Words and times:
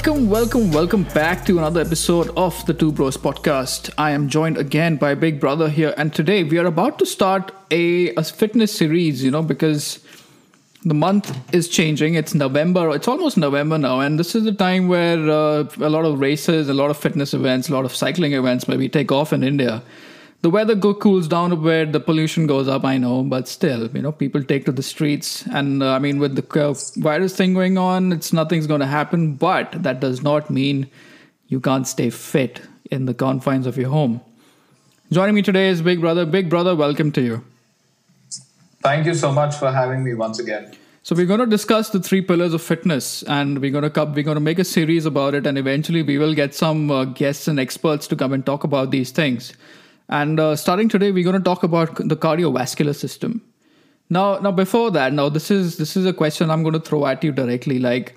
Welcome, 0.00 0.30
welcome, 0.30 0.72
welcome 0.72 1.02
back 1.12 1.44
to 1.44 1.58
another 1.58 1.82
episode 1.82 2.30
of 2.34 2.64
the 2.64 2.72
Two 2.72 2.90
Bros 2.90 3.18
podcast. 3.18 3.90
I 3.98 4.12
am 4.12 4.30
joined 4.30 4.56
again 4.56 4.96
by 4.96 5.14
Big 5.14 5.38
Brother 5.38 5.68
here, 5.68 5.92
and 5.98 6.14
today 6.14 6.42
we 6.42 6.56
are 6.56 6.64
about 6.64 6.98
to 7.00 7.04
start 7.04 7.52
a, 7.70 8.14
a 8.14 8.24
fitness 8.24 8.74
series, 8.74 9.22
you 9.22 9.30
know, 9.30 9.42
because 9.42 10.02
the 10.86 10.94
month 10.94 11.36
is 11.54 11.68
changing. 11.68 12.14
It's 12.14 12.34
November, 12.34 12.96
it's 12.96 13.08
almost 13.08 13.36
November 13.36 13.76
now, 13.76 14.00
and 14.00 14.18
this 14.18 14.34
is 14.34 14.44
the 14.44 14.54
time 14.54 14.88
where 14.88 15.18
uh, 15.28 15.68
a 15.78 15.90
lot 15.90 16.06
of 16.06 16.18
races, 16.18 16.70
a 16.70 16.74
lot 16.74 16.88
of 16.88 16.96
fitness 16.96 17.34
events, 17.34 17.68
a 17.68 17.74
lot 17.74 17.84
of 17.84 17.94
cycling 17.94 18.32
events 18.32 18.66
maybe 18.66 18.88
take 18.88 19.12
off 19.12 19.34
in 19.34 19.44
India 19.44 19.82
the 20.42 20.50
weather 20.50 20.74
go, 20.74 20.94
cools 20.94 21.28
down 21.28 21.52
a 21.52 21.56
bit, 21.56 21.92
the 21.92 22.00
pollution 22.00 22.46
goes 22.46 22.66
up, 22.66 22.84
I 22.84 22.96
know, 22.96 23.22
but 23.22 23.46
still, 23.46 23.90
you 23.90 24.02
know, 24.02 24.12
people 24.12 24.42
take 24.42 24.64
to 24.64 24.72
the 24.72 24.82
streets. 24.82 25.46
And 25.46 25.82
uh, 25.82 25.92
I 25.92 25.98
mean, 25.98 26.18
with 26.18 26.34
the 26.34 26.60
uh, 26.60 26.74
virus 26.96 27.36
thing 27.36 27.52
going 27.52 27.76
on, 27.76 28.12
it's 28.12 28.32
nothing's 28.32 28.66
going 28.66 28.80
to 28.80 28.86
happen, 28.86 29.34
but 29.34 29.82
that 29.82 30.00
does 30.00 30.22
not 30.22 30.48
mean 30.50 30.88
you 31.48 31.60
can't 31.60 31.86
stay 31.86 32.10
fit 32.10 32.62
in 32.90 33.04
the 33.04 33.14
confines 33.14 33.66
of 33.66 33.76
your 33.76 33.90
home. 33.90 34.20
Joining 35.12 35.34
me 35.34 35.42
today 35.42 35.68
is 35.68 35.82
Big 35.82 36.00
Brother. 36.00 36.24
Big 36.24 36.48
Brother, 36.48 36.74
welcome 36.74 37.12
to 37.12 37.20
you. 37.20 37.44
Thank 38.82 39.06
you 39.06 39.14
so 39.14 39.30
much 39.32 39.56
for 39.56 39.70
having 39.70 40.02
me 40.02 40.14
once 40.14 40.38
again. 40.38 40.72
So 41.02 41.14
we're 41.14 41.26
going 41.26 41.40
to 41.40 41.46
discuss 41.46 41.90
the 41.90 42.00
three 42.00 42.22
pillars 42.22 42.54
of 42.54 42.62
fitness, 42.62 43.22
and 43.24 43.60
we're 43.60 43.72
going 43.72 43.84
to 43.84 43.90
come, 43.90 44.14
we're 44.14 44.22
going 44.22 44.36
to 44.36 44.40
make 44.40 44.58
a 44.58 44.64
series 44.64 45.04
about 45.04 45.34
it, 45.34 45.46
and 45.46 45.58
eventually 45.58 46.02
we 46.02 46.16
will 46.16 46.34
get 46.34 46.54
some 46.54 46.90
uh, 46.90 47.04
guests 47.04 47.48
and 47.48 47.58
experts 47.58 48.06
to 48.06 48.16
come 48.16 48.32
and 48.32 48.46
talk 48.46 48.64
about 48.64 48.90
these 48.90 49.10
things. 49.10 49.52
And 50.10 50.40
uh, 50.40 50.56
starting 50.56 50.88
today, 50.88 51.12
we're 51.12 51.24
going 51.24 51.38
to 51.38 51.42
talk 51.42 51.62
about 51.62 51.94
the 51.96 52.16
cardiovascular 52.16 52.94
system. 52.94 53.42
Now, 54.10 54.38
now 54.40 54.50
before 54.50 54.90
that, 54.90 55.12
now 55.12 55.28
this 55.28 55.52
is 55.52 55.78
this 55.78 55.96
is 55.96 56.04
a 56.04 56.12
question 56.12 56.50
I'm 56.50 56.64
going 56.64 56.72
to 56.72 56.80
throw 56.80 57.06
at 57.06 57.22
you 57.22 57.30
directly. 57.30 57.78
Like, 57.78 58.16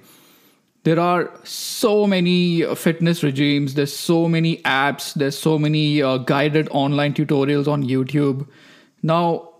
there 0.84 1.00
are 1.00 1.32
so 1.44 2.08
many 2.08 2.64
fitness 2.76 3.24
regimes. 3.24 3.76
There's 3.76 3.96
so 3.96 4.28
many 4.28 4.58
apps. 4.64 5.14
There's 5.14 5.38
so 5.38 5.60
many 5.60 6.02
uh, 6.02 6.18
guided 6.18 6.68
online 6.72 7.14
tutorials 7.14 7.68
on 7.68 7.84
YouTube. 7.84 8.48
Now, 9.04 9.53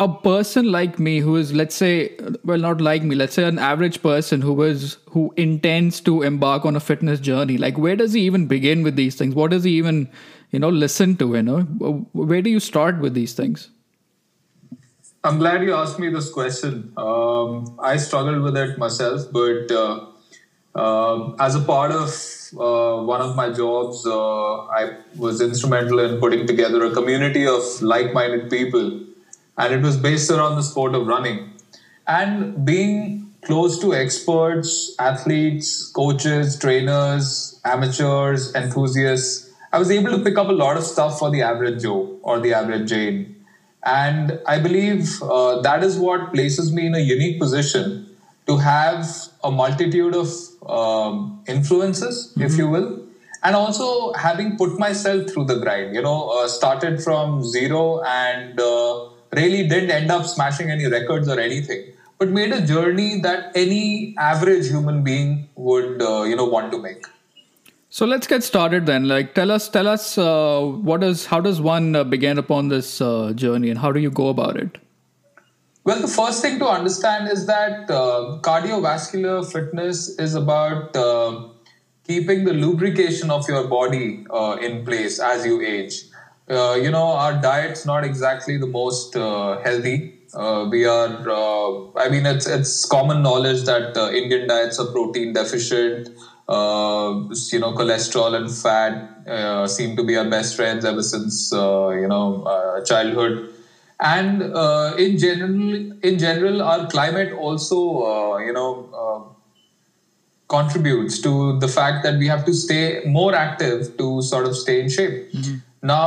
a 0.00 0.08
person 0.08 0.70
like 0.70 0.98
me 0.98 1.18
who 1.18 1.34
is 1.36 1.52
let's 1.52 1.74
say 1.74 2.16
well 2.44 2.58
not 2.58 2.80
like 2.80 3.02
me 3.02 3.16
let's 3.16 3.34
say 3.34 3.44
an 3.44 3.58
average 3.58 4.00
person 4.00 4.40
who 4.40 4.62
is 4.62 4.96
who 5.10 5.32
intends 5.36 6.00
to 6.00 6.22
embark 6.22 6.64
on 6.64 6.76
a 6.76 6.80
fitness 6.80 7.18
journey 7.18 7.58
like 7.58 7.76
where 7.76 7.96
does 7.96 8.12
he 8.12 8.20
even 8.20 8.46
begin 8.46 8.82
with 8.82 8.94
these 8.96 9.16
things? 9.16 9.34
What 9.34 9.50
does 9.50 9.64
he 9.64 9.72
even 9.72 10.08
you 10.52 10.60
know 10.60 10.68
listen 10.68 11.16
to 11.16 11.34
you 11.34 11.42
know? 11.42 11.62
Where 12.12 12.42
do 12.42 12.50
you 12.50 12.60
start 12.60 13.00
with 13.00 13.14
these 13.14 13.32
things? 13.32 13.70
I'm 15.24 15.38
glad 15.38 15.64
you 15.64 15.74
asked 15.74 15.98
me 15.98 16.10
this 16.10 16.30
question. 16.30 16.92
Um, 16.96 17.76
i 17.82 17.96
struggled 17.96 18.42
with 18.42 18.56
it 18.56 18.78
myself 18.78 19.26
but 19.32 19.72
uh, 19.72 20.06
uh, 20.76 21.34
as 21.40 21.56
a 21.56 21.60
part 21.60 21.90
of 21.90 22.08
uh, 22.56 23.02
one 23.02 23.20
of 23.20 23.34
my 23.34 23.50
jobs 23.50 24.06
uh, 24.06 24.56
i 24.80 24.96
was 25.16 25.40
instrumental 25.40 25.98
in 25.98 26.20
putting 26.20 26.46
together 26.46 26.84
a 26.84 26.94
community 26.94 27.46
of 27.48 27.82
like-minded 27.82 28.48
people 28.48 29.07
and 29.58 29.74
it 29.74 29.82
was 29.82 29.96
based 29.96 30.30
around 30.30 30.56
the 30.56 30.62
sport 30.62 30.94
of 30.94 31.06
running 31.06 31.52
and 32.06 32.64
being 32.64 33.30
close 33.42 33.78
to 33.80 33.94
experts 33.94 34.94
athletes 34.98 35.86
coaches 35.88 36.58
trainers 36.58 37.60
amateurs 37.64 38.54
enthusiasts 38.54 39.48
I 39.70 39.78
was 39.78 39.90
able 39.90 40.10
to 40.16 40.24
pick 40.24 40.38
up 40.38 40.48
a 40.48 40.52
lot 40.52 40.76
of 40.76 40.84
stuff 40.84 41.18
for 41.18 41.30
the 41.30 41.42
average 41.42 41.82
Joe 41.82 42.18
or 42.22 42.40
the 42.40 42.54
average 42.54 42.88
Jane. 42.88 43.44
And 43.84 44.40
I 44.46 44.58
believe 44.58 45.22
uh, 45.22 45.60
that 45.60 45.84
is 45.84 45.98
what 45.98 46.32
places 46.32 46.72
me 46.72 46.86
in 46.86 46.94
a 46.94 47.00
unique 47.00 47.38
position 47.38 48.06
to 48.46 48.56
have 48.56 49.06
a 49.44 49.50
multitude 49.50 50.14
of 50.14 50.28
um, 50.66 51.42
influences, 51.46 52.32
mm-hmm. 52.32 52.42
if 52.42 52.56
you 52.56 52.68
will, 52.68 53.04
and 53.42 53.54
also 53.54 54.12
having 54.14 54.56
put 54.56 54.78
myself 54.78 55.30
through 55.30 55.44
the 55.44 55.58
grind. 55.58 55.94
You 55.94 56.02
know, 56.02 56.30
uh, 56.30 56.48
started 56.48 57.02
from 57.02 57.44
zero 57.44 58.02
and 58.02 58.58
uh, 58.58 59.10
really 59.32 59.68
didn't 59.68 59.90
end 59.90 60.10
up 60.10 60.26
smashing 60.26 60.70
any 60.70 60.86
records 60.86 61.28
or 61.28 61.38
anything, 61.38 61.92
but 62.18 62.28
made 62.28 62.52
a 62.52 62.66
journey 62.66 63.20
that 63.20 63.52
any 63.54 64.14
average 64.18 64.68
human 64.68 65.02
being 65.04 65.48
would, 65.54 66.02
uh, 66.02 66.22
you 66.22 66.36
know, 66.36 66.46
want 66.46 66.72
to 66.72 66.78
make. 66.78 67.04
So 67.90 68.06
let's 68.06 68.26
get 68.26 68.42
started 68.44 68.86
then. 68.86 69.08
Like, 69.08 69.34
tell 69.34 69.50
us, 69.50 69.68
tell 69.68 69.88
us, 69.88 70.18
uh, 70.18 70.60
what 70.60 71.02
is, 71.02 71.26
how 71.26 71.40
does 71.40 71.60
one 71.60 71.96
uh, 71.96 72.04
begin 72.04 72.36
upon 72.36 72.68
this 72.68 73.00
uh, 73.00 73.32
journey, 73.34 73.70
and 73.70 73.78
how 73.78 73.92
do 73.92 74.00
you 74.00 74.10
go 74.10 74.28
about 74.28 74.56
it? 74.56 74.78
Well, 75.84 76.00
the 76.02 76.08
first 76.08 76.42
thing 76.42 76.58
to 76.58 76.66
understand 76.66 77.30
is 77.30 77.46
that 77.46 77.90
uh, 77.90 78.40
cardiovascular 78.42 79.50
fitness 79.50 80.18
is 80.18 80.34
about 80.34 80.94
uh, 80.94 81.48
keeping 82.06 82.44
the 82.44 82.52
lubrication 82.52 83.30
of 83.30 83.48
your 83.48 83.66
body 83.68 84.26
uh, 84.30 84.58
in 84.60 84.84
place 84.84 85.18
as 85.18 85.46
you 85.46 85.62
age. 85.62 86.02
You 86.48 86.90
know, 86.90 87.08
our 87.08 87.34
diet's 87.34 87.84
not 87.84 88.04
exactly 88.04 88.56
the 88.58 88.66
most 88.66 89.14
healthy. 89.14 90.14
we 90.70 90.84
are, 90.86 91.90
I 91.96 92.08
mean, 92.08 92.26
it's 92.26 92.46
it's 92.46 92.84
common 92.84 93.22
knowledge 93.22 93.64
that 93.64 93.96
Indian 94.14 94.48
diets 94.48 94.78
are 94.78 94.86
protein 94.86 95.32
deficient 95.32 96.10
uh, 96.48 97.28
you 97.52 97.58
know, 97.58 97.72
cholesterol 97.74 98.34
and 98.34 98.50
fat 98.50 99.28
uh, 99.28 99.66
seem 99.66 99.96
to 99.96 100.02
be 100.02 100.16
our 100.16 100.24
best 100.24 100.56
friends 100.56 100.84
ever 100.84 101.02
since 101.02 101.52
uh, 101.52 101.90
you 101.90 102.08
know 102.08 102.42
uh, 102.44 102.82
childhood. 102.84 103.54
And 104.00 104.42
uh, 104.42 104.94
in 104.96 105.18
general, 105.18 105.92
in 106.02 106.18
general, 106.18 106.62
our 106.62 106.86
climate 106.86 107.32
also, 107.32 108.02
uh, 108.04 108.38
you 108.38 108.52
know, 108.52 109.36
contributes 110.48 111.20
to 111.20 111.58
the 111.58 111.68
fact 111.68 112.04
that 112.04 112.18
we 112.18 112.28
have 112.28 112.44
to 112.46 112.54
stay 112.54 113.02
more 113.04 113.34
active 113.34 113.98
to 113.98 114.22
sort 114.22 114.46
of 114.46 114.56
stay 114.56 114.80
in 114.80 114.88
shape. 114.88 115.32
Mm-hmm. 115.32 115.56
Now, 115.88 116.06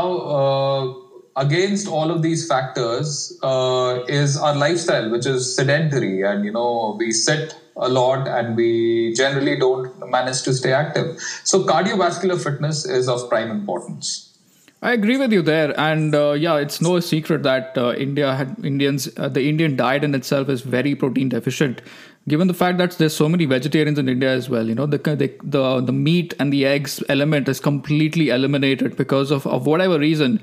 against 1.35 1.87
all 1.87 2.11
of 2.11 2.21
these 2.21 2.47
factors 2.47 3.31
is 4.19 4.37
our 4.37 4.55
lifestyle, 4.55 5.09
which 5.09 5.25
is 5.25 5.55
sedentary, 5.55 6.21
and 6.21 6.45
you 6.45 6.51
know, 6.51 6.95
we 6.99 7.11
sit 7.11 7.55
a 7.77 7.89
lot 7.89 8.27
and 8.27 8.55
we 8.55 9.13
generally 9.13 9.57
don't 9.57 10.09
manage 10.09 10.43
to 10.43 10.53
stay 10.53 10.73
active. 10.73 11.19
So, 11.43 11.63
cardiovascular 11.63 12.41
fitness 12.41 12.85
is 12.85 13.09
of 13.09 13.29
prime 13.29 13.49
importance. 13.49 14.31
I 14.83 14.93
agree 14.93 15.17
with 15.17 15.31
you 15.31 15.43
there, 15.43 15.79
and 15.79 16.15
uh, 16.15 16.31
yeah, 16.31 16.57
it's 16.57 16.81
no 16.81 16.99
secret 16.99 17.43
that 17.43 17.77
uh, 17.77 17.93
India 17.93 18.33
had 18.33 18.55
Indians. 18.65 19.07
Uh, 19.15 19.29
the 19.29 19.47
Indian 19.47 19.75
diet 19.75 20.03
in 20.03 20.15
itself 20.15 20.49
is 20.49 20.61
very 20.61 20.95
protein 20.95 21.29
deficient. 21.29 21.83
Given 22.31 22.47
the 22.47 22.53
fact 22.53 22.77
that 22.77 22.97
there's 22.97 23.15
so 23.15 23.27
many 23.27 23.45
vegetarians 23.45 23.99
in 23.99 24.07
India 24.07 24.31
as 24.31 24.49
well, 24.49 24.67
you 24.71 24.75
know 24.75 24.85
the 24.85 24.97
the 24.97 25.29
the, 25.55 25.63
the 25.81 25.91
meat 25.91 26.33
and 26.39 26.53
the 26.53 26.65
eggs 26.65 27.03
element 27.09 27.49
is 27.53 27.59
completely 27.59 28.29
eliminated 28.29 28.95
because 28.95 29.31
of 29.31 29.47
of 29.55 29.65
whatever 29.71 29.99
reason. 29.99 30.41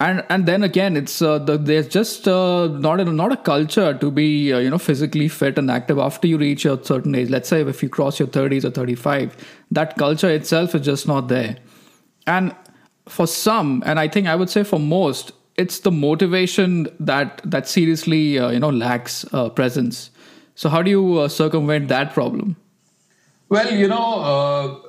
And 0.00 0.24
and 0.28 0.46
then 0.46 0.62
again 0.68 0.96
it's 0.96 1.20
uh, 1.22 1.38
the, 1.38 1.56
there's 1.56 1.88
just 1.88 2.28
uh, 2.28 2.66
not 2.86 3.00
a, 3.00 3.04
not 3.04 3.32
a 3.32 3.36
culture 3.36 3.94
to 4.04 4.10
be 4.10 4.52
uh, 4.52 4.58
you 4.58 4.70
know 4.70 4.78
physically 4.78 5.28
fit 5.28 5.58
and 5.58 5.70
active 5.78 5.98
after 5.98 6.26
you 6.28 6.38
reach 6.38 6.64
a 6.64 6.76
certain 6.92 7.14
age. 7.14 7.30
Let's 7.30 7.48
say 7.48 7.62
if 7.62 7.82
you 7.82 7.88
cross 7.88 8.18
your 8.18 8.28
30s 8.28 8.64
or 8.64 8.70
35 8.70 9.36
that 9.72 9.96
culture 9.96 10.30
itself 10.30 10.74
is 10.74 10.86
just 10.92 11.08
not 11.08 11.28
there. 11.28 11.56
And 12.26 12.54
for 13.08 13.26
some 13.26 13.82
and 13.84 14.00
i 14.00 14.08
think 14.08 14.26
i 14.26 14.34
would 14.34 14.48
say 14.48 14.62
for 14.64 14.80
most 14.80 15.32
it's 15.56 15.80
the 15.80 15.90
motivation 15.90 16.86
that 16.98 17.40
that 17.44 17.68
seriously 17.68 18.38
uh, 18.38 18.50
you 18.50 18.58
know 18.58 18.70
lacks 18.70 19.24
uh, 19.32 19.48
presence 19.50 20.10
so 20.54 20.68
how 20.68 20.82
do 20.82 20.90
you 20.90 21.18
uh, 21.18 21.28
circumvent 21.28 21.88
that 21.88 22.12
problem 22.12 22.56
well 23.48 23.72
you 23.72 23.88
know 23.88 24.82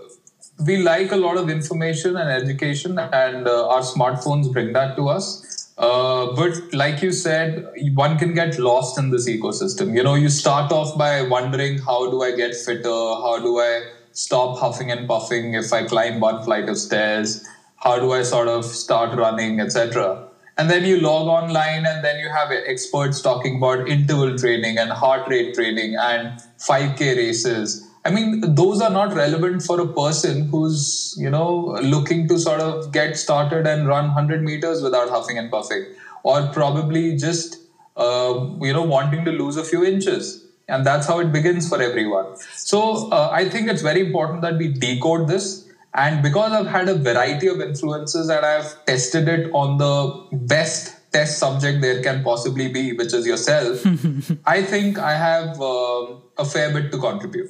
we 0.64 0.78
like 0.78 1.12
a 1.12 1.16
lot 1.16 1.38
of 1.38 1.50
information 1.50 2.16
and 2.16 2.30
education, 2.30 2.98
and 2.98 3.48
uh, 3.48 3.68
our 3.68 3.82
smartphones 3.82 4.52
bring 4.52 4.74
that 4.74 4.96
to 4.96 5.10
us. 5.10 5.74
Uh, 5.78 6.34
but 6.34 6.74
like 6.74 7.02
you 7.02 7.12
said, 7.12 7.70
one 7.94 8.18
can 8.18 8.34
get 8.34 8.58
lost 8.58 8.98
in 8.98 9.10
this 9.10 9.28
ecosystem. 9.28 9.96
You 9.96 10.04
know, 10.04 10.16
you 10.16 10.30
start 10.30 10.72
off 10.72 10.98
by 10.98 11.24
wondering 11.24 11.80
how 11.80 12.10
do 12.10 12.22
I 12.22 12.34
get 12.36 12.56
fitter? 12.56 12.90
How 12.90 13.40
do 13.42 13.60
I 13.60 13.92
stop 14.14 14.58
huffing 14.58 14.92
and 14.92 15.08
puffing 15.08 15.56
if 15.56 15.74
I 15.74 15.84
climb 15.84 16.22
one 16.22 16.42
flight 16.44 16.70
of 16.70 16.78
stairs? 16.78 17.46
How 17.76 18.00
do 18.00 18.14
I 18.14 18.24
sort 18.24 18.48
of 18.48 18.64
start 18.64 19.18
running, 19.18 19.60
etc. 19.60 20.30
And 20.58 20.70
then 20.70 20.86
you 20.86 21.02
log 21.02 21.28
online, 21.28 21.86
and 21.86 22.04
then 22.04 22.20
you 22.20 22.30
have 22.30 22.52
experts 22.52 23.22
talking 23.22 23.58
about 23.58 23.90
interval 23.90 24.38
training 24.38 24.78
and 24.78 24.92
heart 24.92 25.28
rate 25.28 25.54
training 25.54 25.96
and 26.00 26.40
5K 26.60 27.18
races 27.18 27.86
I 28.06 28.12
mean, 28.12 28.54
those 28.54 28.82
are 28.82 28.92
not 28.92 29.16
relevant 29.16 29.64
for 29.64 29.82
a 29.82 29.88
person 29.88 30.48
who's, 30.50 31.16
you 31.18 31.30
know, 31.30 31.76
looking 31.82 32.28
to 32.28 32.38
sort 32.38 32.62
of 32.62 32.92
get 32.92 33.18
started 33.18 33.66
and 33.66 33.88
run 33.88 34.06
100 34.06 34.44
meters 34.44 34.84
without 34.84 35.10
huffing 35.10 35.40
and 35.40 35.50
puffing, 35.50 35.86
or 36.22 36.48
probably 36.50 37.18
just, 37.18 37.58
uh, 37.98 38.48
you 38.62 38.72
know, 38.74 38.84
wanting 38.84 39.26
to 39.26 39.32
lose 39.32 39.58
a 39.58 39.64
few 39.64 39.84
inches. 39.84 40.46
And 40.68 40.86
that's 40.86 41.08
how 41.08 41.20
it 41.20 41.32
begins 41.32 41.68
for 41.68 41.82
everyone. 41.82 42.38
So 42.58 43.10
uh, 43.10 43.30
I 43.32 43.50
think 43.50 43.70
it's 43.70 43.82
very 43.82 44.02
important 44.02 44.44
that 44.44 44.58
we 44.58 44.68
decode 44.68 45.28
this. 45.28 45.65
And 45.96 46.22
because 46.22 46.52
I've 46.52 46.68
had 46.68 46.90
a 46.90 46.96
variety 46.96 47.48
of 47.48 47.62
influences 47.62 48.30
and 48.30 48.46
I've 48.46 48.86
tested 48.86 49.30
it 49.30 49.50
on 49.54 49.78
the 49.78 50.28
best 50.34 51.12
test 51.14 51.38
subject 51.40 51.82
there 51.82 52.04
can 52.04 52.22
possibly 52.22 52.68
be, 52.68 52.92
which 52.92 53.14
is 53.14 53.26
yourself, 53.26 53.82
I 54.46 54.62
think 54.62 55.00
I 55.00 55.14
have 55.14 55.62
uh, 55.62 56.08
a 56.38 56.44
fair 56.44 56.74
bit 56.74 56.92
to 56.92 56.98
contribute. 56.98 57.50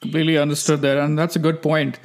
Completely 0.00 0.36
understood 0.36 0.82
there, 0.82 1.00
and 1.00 1.16
that's 1.16 1.36
a 1.36 1.38
good 1.38 1.62
point. 1.62 2.00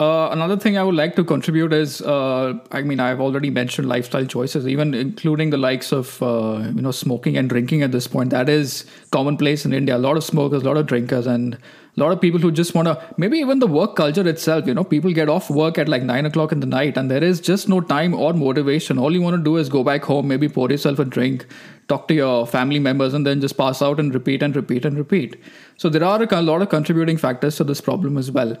Uh, 0.00 0.28
another 0.32 0.56
thing 0.56 0.76
I 0.76 0.82
would 0.82 0.96
like 0.96 1.14
to 1.14 1.22
contribute 1.22 1.72
is, 1.72 2.02
uh, 2.02 2.54
I 2.72 2.82
mean, 2.82 2.98
I've 2.98 3.20
already 3.20 3.48
mentioned 3.50 3.88
lifestyle 3.88 4.26
choices, 4.26 4.66
even 4.66 4.92
including 4.92 5.50
the 5.50 5.56
likes 5.56 5.92
of, 5.92 6.20
uh, 6.20 6.64
you 6.74 6.82
know, 6.82 6.90
smoking 6.90 7.36
and 7.36 7.48
drinking 7.48 7.82
at 7.82 7.92
this 7.92 8.08
point. 8.08 8.30
That 8.30 8.48
is 8.48 8.86
commonplace 9.12 9.64
in 9.64 9.72
India. 9.72 9.96
A 9.96 9.98
lot 9.98 10.16
of 10.16 10.24
smokers, 10.24 10.64
a 10.64 10.66
lot 10.66 10.76
of 10.76 10.86
drinkers, 10.86 11.28
and 11.28 11.54
a 11.54 12.00
lot 12.00 12.10
of 12.10 12.20
people 12.20 12.40
who 12.40 12.50
just 12.50 12.74
want 12.74 12.88
to, 12.88 13.00
maybe 13.18 13.38
even 13.38 13.60
the 13.60 13.68
work 13.68 13.94
culture 13.94 14.26
itself, 14.26 14.66
you 14.66 14.74
know, 14.74 14.82
people 14.82 15.12
get 15.12 15.28
off 15.28 15.48
work 15.48 15.78
at 15.78 15.88
like 15.88 16.02
nine 16.02 16.26
o'clock 16.26 16.50
in 16.50 16.58
the 16.58 16.66
night 16.66 16.96
and 16.96 17.08
there 17.08 17.22
is 17.22 17.40
just 17.40 17.68
no 17.68 17.80
time 17.80 18.14
or 18.14 18.32
motivation. 18.32 18.98
All 18.98 19.12
you 19.12 19.22
want 19.22 19.36
to 19.36 19.44
do 19.44 19.58
is 19.58 19.68
go 19.68 19.84
back 19.84 20.02
home, 20.02 20.26
maybe 20.26 20.48
pour 20.48 20.68
yourself 20.68 20.98
a 20.98 21.04
drink, 21.04 21.46
talk 21.86 22.08
to 22.08 22.14
your 22.14 22.48
family 22.48 22.80
members, 22.80 23.14
and 23.14 23.24
then 23.24 23.40
just 23.40 23.56
pass 23.56 23.80
out 23.80 24.00
and 24.00 24.12
repeat 24.12 24.42
and 24.42 24.56
repeat 24.56 24.84
and 24.84 24.98
repeat. 24.98 25.40
So 25.76 25.88
there 25.88 26.02
are 26.02 26.20
a 26.20 26.42
lot 26.42 26.62
of 26.62 26.68
contributing 26.68 27.16
factors 27.16 27.54
to 27.56 27.64
this 27.64 27.80
problem 27.80 28.18
as 28.18 28.32
well. 28.32 28.58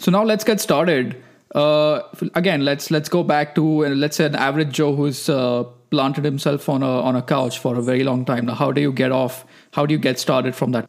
So 0.00 0.10
now 0.10 0.24
let's 0.24 0.44
get 0.44 0.60
started. 0.60 1.22
Uh, 1.54 2.02
again, 2.34 2.64
let's 2.64 2.90
let's 2.90 3.08
go 3.08 3.22
back 3.22 3.54
to 3.56 3.86
uh, 3.86 3.90
let's 3.90 4.16
say 4.16 4.24
an 4.24 4.34
average 4.34 4.72
Joe 4.72 4.94
who's 4.94 5.28
uh, 5.28 5.64
planted 5.90 6.24
himself 6.24 6.68
on 6.68 6.82
a 6.82 7.00
on 7.02 7.14
a 7.16 7.22
couch 7.22 7.58
for 7.58 7.76
a 7.76 7.82
very 7.82 8.04
long 8.04 8.24
time. 8.24 8.46
Now, 8.46 8.54
how 8.54 8.72
do 8.72 8.80
you 8.80 8.92
get 8.92 9.12
off? 9.12 9.44
How 9.72 9.84
do 9.86 9.92
you 9.92 9.98
get 9.98 10.18
started 10.18 10.54
from 10.54 10.72
that? 10.72 10.88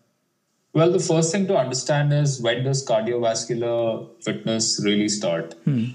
Well, 0.73 0.91
the 0.91 0.99
first 0.99 1.31
thing 1.31 1.45
to 1.47 1.57
understand 1.57 2.11
is 2.13 2.41
when 2.41 2.63
does 2.63 2.85
cardiovascular 2.85 4.07
fitness 4.23 4.81
really 4.83 5.09
start? 5.09 5.53
Hmm. 5.65 5.85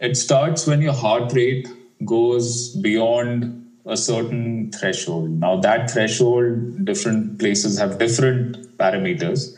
It 0.00 0.16
starts 0.16 0.66
when 0.66 0.80
your 0.80 0.94
heart 0.94 1.32
rate 1.32 1.68
goes 2.04 2.74
beyond 2.76 3.66
a 3.86 3.96
certain 3.96 4.72
threshold. 4.72 5.30
Now, 5.30 5.60
that 5.60 5.90
threshold, 5.90 6.84
different 6.84 7.38
places 7.38 7.78
have 7.78 7.98
different 7.98 8.76
parameters. 8.78 9.54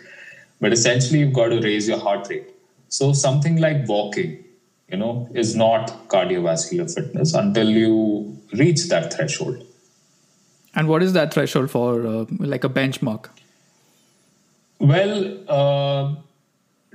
But 0.60 0.72
essentially, 0.72 1.20
you've 1.20 1.32
got 1.32 1.48
to 1.48 1.60
raise 1.60 1.88
your 1.88 1.98
heart 1.98 2.28
rate. 2.28 2.50
So 2.88 3.12
something 3.12 3.58
like 3.58 3.86
walking, 3.86 4.44
you 4.88 4.96
know, 4.96 5.28
is 5.34 5.54
not 5.54 6.08
cardiovascular 6.08 6.92
fitness 6.92 7.34
until 7.34 7.68
you 7.68 8.36
reach 8.52 8.88
that 8.88 9.12
threshold. 9.12 9.64
And 10.74 10.88
what 10.88 11.02
is 11.02 11.12
that 11.12 11.34
threshold 11.34 11.70
for, 11.70 12.06
uh, 12.06 12.24
like 12.38 12.64
a 12.64 12.68
benchmark? 12.68 13.28
Well, 14.80 15.38
uh, 15.48 16.14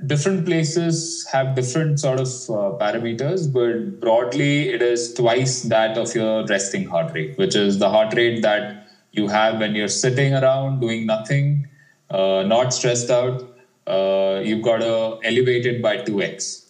different 0.06 0.46
places 0.46 1.26
have 1.30 1.54
different 1.54 2.00
sort 2.00 2.20
of 2.20 2.26
uh, 2.26 2.78
parameters, 2.78 3.52
but 3.52 4.00
broadly, 4.00 4.70
it 4.70 4.82
is 4.82 5.14
twice 5.14 5.62
that 5.62 5.96
of 5.96 6.14
your 6.14 6.46
resting 6.46 6.86
heart 6.86 7.12
rate, 7.14 7.38
which 7.38 7.54
is 7.54 7.78
the 7.78 7.88
heart 7.88 8.14
rate 8.14 8.42
that 8.42 8.88
you 9.12 9.28
have 9.28 9.60
when 9.60 9.74
you're 9.74 9.88
sitting 9.88 10.34
around 10.34 10.80
doing 10.80 11.06
nothing, 11.06 11.68
uh, 12.10 12.42
not 12.46 12.74
stressed 12.74 13.10
out 13.10 13.53
uh, 13.86 14.40
you've 14.44 14.62
got 14.62 14.78
to 14.78 15.18
elevate 15.24 15.66
it 15.66 15.82
by 15.82 15.98
2x. 15.98 16.66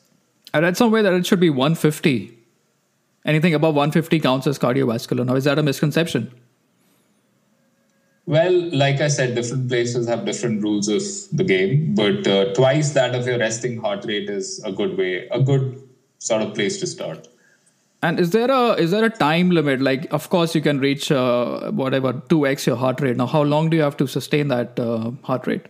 I 0.53 0.61
read 0.61 0.77
somewhere 0.77 1.03
that 1.03 1.13
it 1.13 1.27
should 1.27 1.41
be 1.41 1.51
150. 1.51 2.39
Anything 3.25 3.55
above 3.55 3.75
150 3.75 4.21
counts 4.21 4.47
as 4.47 4.59
cardiovascular. 4.59 5.25
Now, 5.25 5.35
is 5.35 5.45
that 5.45 5.59
a 5.59 5.63
misconception? 5.63 6.33
Well, 8.27 8.53
like 8.71 9.01
I 9.01 9.09
said, 9.09 9.35
different 9.35 9.69
places 9.69 10.09
have 10.09 10.25
different 10.25 10.63
rules 10.63 10.89
of 10.89 11.03
the 11.37 11.45
game, 11.45 11.95
but 11.95 12.27
uh, 12.27 12.55
twice 12.55 12.93
that 12.93 13.15
of 13.15 13.27
your 13.27 13.39
resting 13.39 13.79
heart 13.79 14.05
rate 14.07 14.31
is 14.31 14.63
a 14.65 14.73
good 14.73 14.97
way, 14.97 15.29
a 15.29 15.41
good 15.41 15.83
sort 16.19 16.41
of 16.41 16.55
place 16.55 16.81
to 16.81 16.87
start. 16.87 17.29
And 18.03 18.21
is 18.21 18.31
there 18.31 18.51
a 18.51 18.73
is 18.75 18.91
there 18.91 19.05
a 19.05 19.11
time 19.11 19.51
limit? 19.51 19.81
Like, 19.81 20.11
of 20.13 20.29
course, 20.31 20.55
you 20.55 20.61
can 20.61 20.79
reach 20.79 21.11
uh, 21.11 21.71
whatever 21.71 22.13
two 22.29 22.47
x 22.47 22.67
your 22.67 22.77
heart 22.77 23.01
rate. 23.01 23.17
Now, 23.17 23.27
how 23.27 23.43
long 23.43 23.71
do 23.71 23.77
you 23.77 23.83
have 23.83 23.97
to 23.99 24.07
sustain 24.07 24.49
that 24.49 24.79
uh, 24.79 25.13
heart 25.23 25.47
rate? 25.47 25.67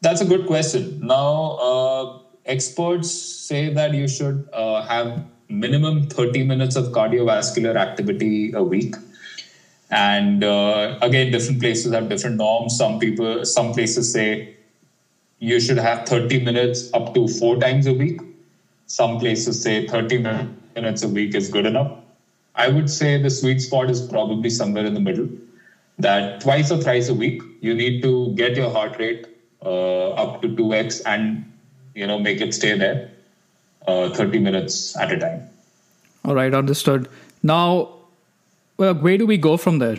That's 0.00 0.20
a 0.20 0.24
good 0.24 0.46
question. 0.46 1.00
Now, 1.06 1.58
uh, 1.60 2.18
experts 2.46 3.10
say 3.10 3.72
that 3.74 3.94
you 3.94 4.08
should 4.08 4.48
uh, 4.52 4.82
have 4.82 5.24
minimum 5.48 6.08
30 6.08 6.44
minutes 6.44 6.76
of 6.76 6.86
cardiovascular 6.86 7.76
activity 7.76 8.52
a 8.52 8.62
week. 8.62 8.94
And 9.90 10.42
uh, 10.44 10.98
again, 11.02 11.32
different 11.32 11.60
places 11.60 11.92
have 11.92 12.08
different 12.08 12.36
norms. 12.36 12.78
Some 12.78 12.98
people, 12.98 13.44
some 13.44 13.72
places 13.72 14.12
say 14.12 14.56
you 15.38 15.60
should 15.60 15.78
have 15.78 16.06
30 16.06 16.44
minutes 16.44 16.90
up 16.94 17.12
to 17.14 17.28
four 17.28 17.56
times 17.56 17.86
a 17.86 17.92
week. 17.92 18.20
Some 18.86 19.18
places 19.18 19.62
say 19.62 19.86
30 19.86 20.18
minutes 20.76 21.02
a 21.02 21.08
week 21.08 21.34
is 21.34 21.50
good 21.50 21.66
enough. 21.66 21.92
I 22.54 22.68
would 22.68 22.88
say 22.88 23.20
the 23.20 23.30
sweet 23.30 23.60
spot 23.60 23.90
is 23.90 24.00
probably 24.00 24.50
somewhere 24.50 24.86
in 24.86 24.94
the 24.94 25.00
middle. 25.00 25.28
That 25.98 26.40
twice 26.40 26.70
or 26.70 26.78
thrice 26.78 27.08
a 27.08 27.14
week, 27.14 27.42
you 27.60 27.74
need 27.74 28.02
to 28.02 28.34
get 28.34 28.56
your 28.56 28.70
heart 28.70 28.98
rate 28.98 29.26
uh, 29.64 30.10
up 30.10 30.42
to 30.42 30.48
2x 30.48 31.02
and 31.06 31.50
you 31.94 32.06
know 32.06 32.18
make 32.18 32.40
it 32.40 32.54
stay 32.54 32.76
there 32.76 33.10
uh, 33.86 34.10
30 34.10 34.38
minutes 34.38 34.96
at 34.96 35.12
a 35.12 35.18
time. 35.18 35.48
All 36.24 36.34
right 36.34 36.52
understood. 36.52 37.08
Now 37.42 37.88
well, 38.76 38.94
where 38.94 39.18
do 39.18 39.26
we 39.26 39.36
go 39.36 39.56
from 39.56 39.78
there? 39.78 39.98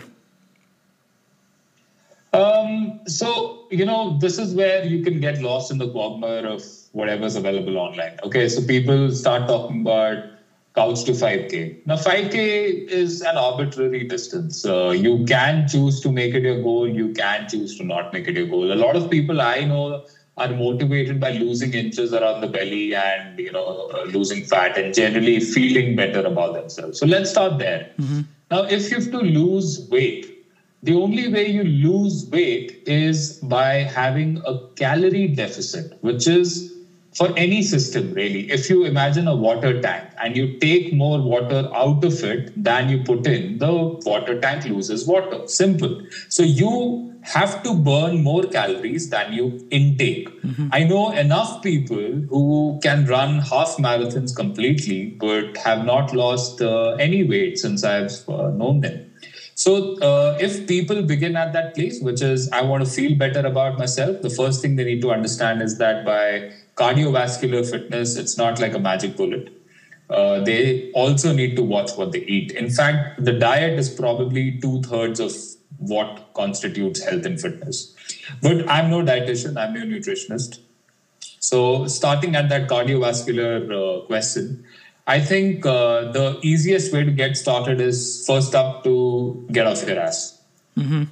Um, 2.34 3.02
so 3.08 3.66
you 3.70 3.86
know 3.86 4.18
this 4.20 4.38
is 4.38 4.54
where 4.56 4.84
you 4.84 5.04
can 5.04 5.20
get 5.20 5.42
lost 5.42 5.72
in 5.72 5.78
the 5.78 5.90
quagmire 5.90 6.46
of 6.48 6.64
whatever's 6.94 7.36
available 7.36 7.78
online. 7.78 8.20
Okay 8.24 8.48
so 8.50 8.62
people 8.66 9.12
start 9.12 9.48
talking 9.48 9.82
about 9.82 10.24
couch 10.76 11.04
to 11.04 11.12
5k 11.12 11.86
now 11.86 11.96
5k 11.96 12.88
is 12.88 13.22
an 13.22 13.38
arbitrary 13.38 14.08
distance. 14.08 14.66
Uh, 14.66 14.90
you 14.90 15.26
can 15.26 15.68
choose 15.68 16.00
to 16.02 16.12
make 16.12 16.34
it 16.34 16.44
your 16.44 16.62
goal. 16.62 16.88
You 16.88 17.14
can 17.14 17.48
choose 17.50 17.78
to 17.78 17.84
not 17.84 18.14
make 18.14 18.28
it 18.28 18.36
your 18.36 18.48
goal. 18.48 18.72
A 18.72 18.80
lot 18.86 18.96
of 18.96 19.10
people 19.10 19.42
i 19.42 19.64
know 19.64 20.06
are 20.38 20.50
motivated 20.50 21.20
by 21.20 21.32
losing 21.32 21.74
inches 21.74 22.14
around 22.14 22.42
the 22.42 22.48
belly 22.48 22.96
and 22.96 23.38
you 23.38 23.52
know 23.52 23.90
uh, 23.94 24.04
losing 24.06 24.44
fat 24.46 24.78
and 24.78 24.94
generally 24.94 25.40
feeling 25.40 25.96
better 25.96 26.26
about 26.26 26.54
themselves. 26.54 27.00
So 27.00 27.06
let's 27.06 27.30
start 27.30 27.58
there. 27.60 27.92
Mm-hmm. 28.00 28.22
now 28.52 28.64
if 28.64 28.90
you 28.92 29.00
have 29.00 29.12
to 29.12 29.20
lose 29.20 29.88
weight 29.90 30.32
the 30.84 30.96
only 30.96 31.28
way 31.32 31.48
you 31.48 31.64
lose 31.64 32.28
weight 32.32 32.84
is 32.88 33.38
by 33.56 33.74
having 33.98 34.42
a 34.48 34.54
calorie 34.76 35.28
deficit 35.28 35.98
which 36.02 36.28
is 36.28 36.74
for 37.14 37.34
any 37.38 37.62
system 37.62 38.14
really. 38.14 38.50
If 38.52 38.70
you 38.70 38.86
imagine 38.86 39.28
a 39.28 39.36
water 39.36 39.82
tank 39.82 40.10
and 40.22 40.36
you 40.36 40.58
take 40.60 40.94
more 40.94 41.22
water 41.22 41.70
out 41.74 42.04
of 42.04 42.24
it 42.24 42.52
than 42.64 42.90
you 42.90 43.04
put 43.04 43.28
in 43.28 43.58
the 43.58 43.72
water 44.06 44.40
tank 44.40 44.66
loses 44.66 45.06
water. 45.06 45.48
Simple. 45.48 46.02
So 46.30 46.44
you 46.44 47.12
have 47.24 47.62
to 47.64 47.74
burn 47.76 48.24
more 48.24 48.44
calories 48.44 49.10
than 49.10 49.34
you 49.34 49.68
intake. 49.70 50.30
Mm-hmm. 50.42 50.70
i 50.72 50.84
know 50.84 51.12
enough 51.12 51.62
people 51.62 52.24
who 52.32 52.80
can 52.82 53.06
run 53.06 53.38
half 53.40 53.78
marathons 53.78 54.36
completely 54.36 55.12
but 55.20 55.56
have 55.58 55.86
not 55.86 56.16
lost 56.16 56.62
uh, 56.62 56.94
any 56.94 57.24
weight 57.24 57.60
since 57.60 57.84
i've 57.84 58.12
uh, 58.28 58.50
known 58.50 58.82
them. 58.82 59.08
So, 59.54 60.00
uh, 60.00 60.38
if 60.40 60.66
people 60.66 61.04
begin 61.04 61.36
at 61.36 61.54
that 61.54 61.76
place, 61.76 62.02
which 62.02 62.22
is 62.22 62.50
I 62.52 62.62
want 62.64 62.84
to 62.84 62.90
feel 62.90 63.16
better 63.16 63.46
about 63.46 63.78
myself, 63.78 64.22
the 64.22 64.30
first 64.30 64.62
thing 64.62 64.76
they 64.76 64.86
need 64.86 65.02
to 65.02 65.12
understand 65.12 65.62
is 65.62 65.78
that 65.78 66.04
by 66.04 66.52
cardiovascular 66.82 67.70
fitness, 67.70 68.16
it's 68.18 68.38
not 68.38 68.60
like 68.60 68.74
a 68.74 68.80
magic 68.80 69.16
bullet. 69.16 69.50
Uh, 70.10 70.42
they 70.44 70.92
also 70.92 71.32
need 71.32 71.56
to 71.56 71.64
watch 71.64 71.92
what 71.96 72.12
they 72.12 72.24
eat. 72.38 72.52
In 72.52 72.70
fact, 72.70 73.24
the 73.24 73.32
diet 73.32 73.80
is 73.80 73.90
probably 73.90 74.60
two 74.60 74.82
thirds 74.82 75.20
of 75.20 75.32
what 75.78 76.34
constitutes 76.34 77.04
health 77.04 77.26
and 77.26 77.40
fitness. 77.40 77.96
But 78.42 78.68
I'm 78.70 78.90
no 78.90 79.02
dietitian, 79.02 79.58
I'm 79.58 79.74
no 79.74 79.82
nutritionist. 79.82 80.60
So, 81.40 81.88
starting 81.88 82.36
at 82.36 82.50
that 82.50 82.68
cardiovascular 82.68 83.56
uh, 83.78 84.06
question, 84.06 84.66
I 85.08 85.20
think 85.20 85.66
uh, 85.66 86.12
the 86.12 86.40
easiest 86.44 86.94
way 86.94 87.04
to 87.04 87.12
get 87.12 87.38
started 87.38 87.82
is 87.82 88.24
first 88.28 88.54
up 88.54 88.84
to 88.84 89.48
get 89.52 89.66
off 89.66 89.88
your 89.88 90.00
ass. 90.00 90.42
Mm-hmm. 90.78 91.04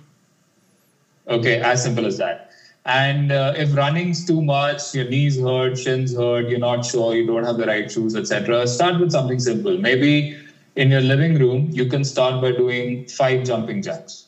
Okay, 1.28 1.62
as 1.62 1.84
simple 1.84 2.06
as 2.06 2.18
that. 2.18 2.49
And 2.90 3.32
uh, 3.32 3.54
if 3.56 3.76
running's 3.76 4.26
too 4.26 4.42
much, 4.42 4.96
your 4.96 5.08
knees 5.08 5.40
hurt, 5.40 5.78
shins 5.78 6.16
hurt, 6.16 6.50
you're 6.50 6.60
not 6.60 6.86
sure, 6.86 7.16
you 7.16 7.26
don't 7.28 7.44
have 7.44 7.58
the 7.58 7.68
right 7.68 7.92
shoes, 7.92 8.16
etc., 8.16 8.68
start 8.68 9.00
with 9.00 9.12
something 9.12 9.40
simple. 9.40 9.78
Maybe 9.78 10.36
in 10.76 10.90
your 10.90 11.02
living 11.02 11.38
room, 11.38 11.70
you 11.72 11.86
can 11.86 12.04
start 12.04 12.42
by 12.42 12.52
doing 12.52 13.08
five 13.08 13.46
jumping 13.46 13.84
jacks. 13.84 14.28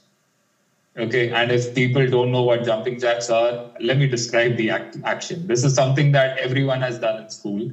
Okay, 0.98 1.32
and 1.32 1.52
if 1.52 1.74
people 1.74 2.08
don't 2.08 2.32
know 2.32 2.44
what 2.44 2.66
jumping 2.66 3.00
jacks 3.00 3.30
are, 3.30 3.72
let 3.80 3.98
me 3.98 4.08
describe 4.08 4.58
the 4.58 4.70
act- 4.70 4.98
action. 5.06 5.48
This 5.48 5.64
is 5.64 5.74
something 5.74 6.12
that 6.12 6.38
everyone 6.38 6.82
has 6.82 7.00
done 7.00 7.24
in 7.24 7.30
school 7.30 7.72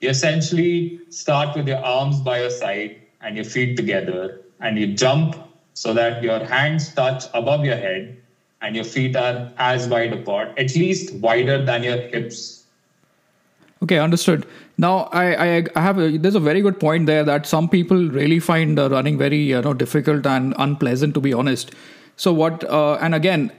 you 0.00 0.08
essentially 0.10 1.00
start 1.10 1.56
with 1.56 1.66
your 1.68 1.78
arms 1.78 2.20
by 2.20 2.40
your 2.40 2.50
side 2.50 3.00
and 3.20 3.36
your 3.36 3.44
feet 3.44 3.76
together, 3.76 4.40
and 4.60 4.78
you 4.78 4.94
jump 4.94 5.36
so 5.74 5.92
that 5.94 6.22
your 6.22 6.44
hands 6.44 6.94
touch 6.94 7.24
above 7.34 7.64
your 7.64 7.76
head 7.76 8.16
and 8.60 8.74
your 8.74 8.84
feet 8.84 9.16
are 9.16 9.50
as 9.58 9.88
wide 9.88 10.12
apart, 10.12 10.58
at 10.58 10.74
least 10.74 11.14
wider 11.14 11.64
than 11.64 11.82
your 11.82 11.96
hips. 11.96 12.64
Okay, 13.82 13.98
understood. 13.98 14.46
Now, 14.76 15.08
I, 15.12 15.56
I, 15.58 15.64
I 15.76 15.80
have 15.80 15.98
a, 15.98 16.16
there's 16.18 16.34
a 16.34 16.40
very 16.40 16.60
good 16.60 16.80
point 16.80 17.06
there 17.06 17.24
that 17.24 17.46
some 17.46 17.68
people 17.68 18.08
really 18.08 18.40
find 18.40 18.78
uh, 18.78 18.90
running 18.90 19.18
very 19.18 19.38
you 19.38 19.60
know 19.60 19.74
difficult 19.74 20.26
and 20.26 20.54
unpleasant 20.58 21.14
to 21.14 21.20
be 21.20 21.32
honest. 21.32 21.72
So 22.16 22.32
what? 22.32 22.64
Uh, 22.64 22.94
and 22.94 23.14
again, 23.14 23.52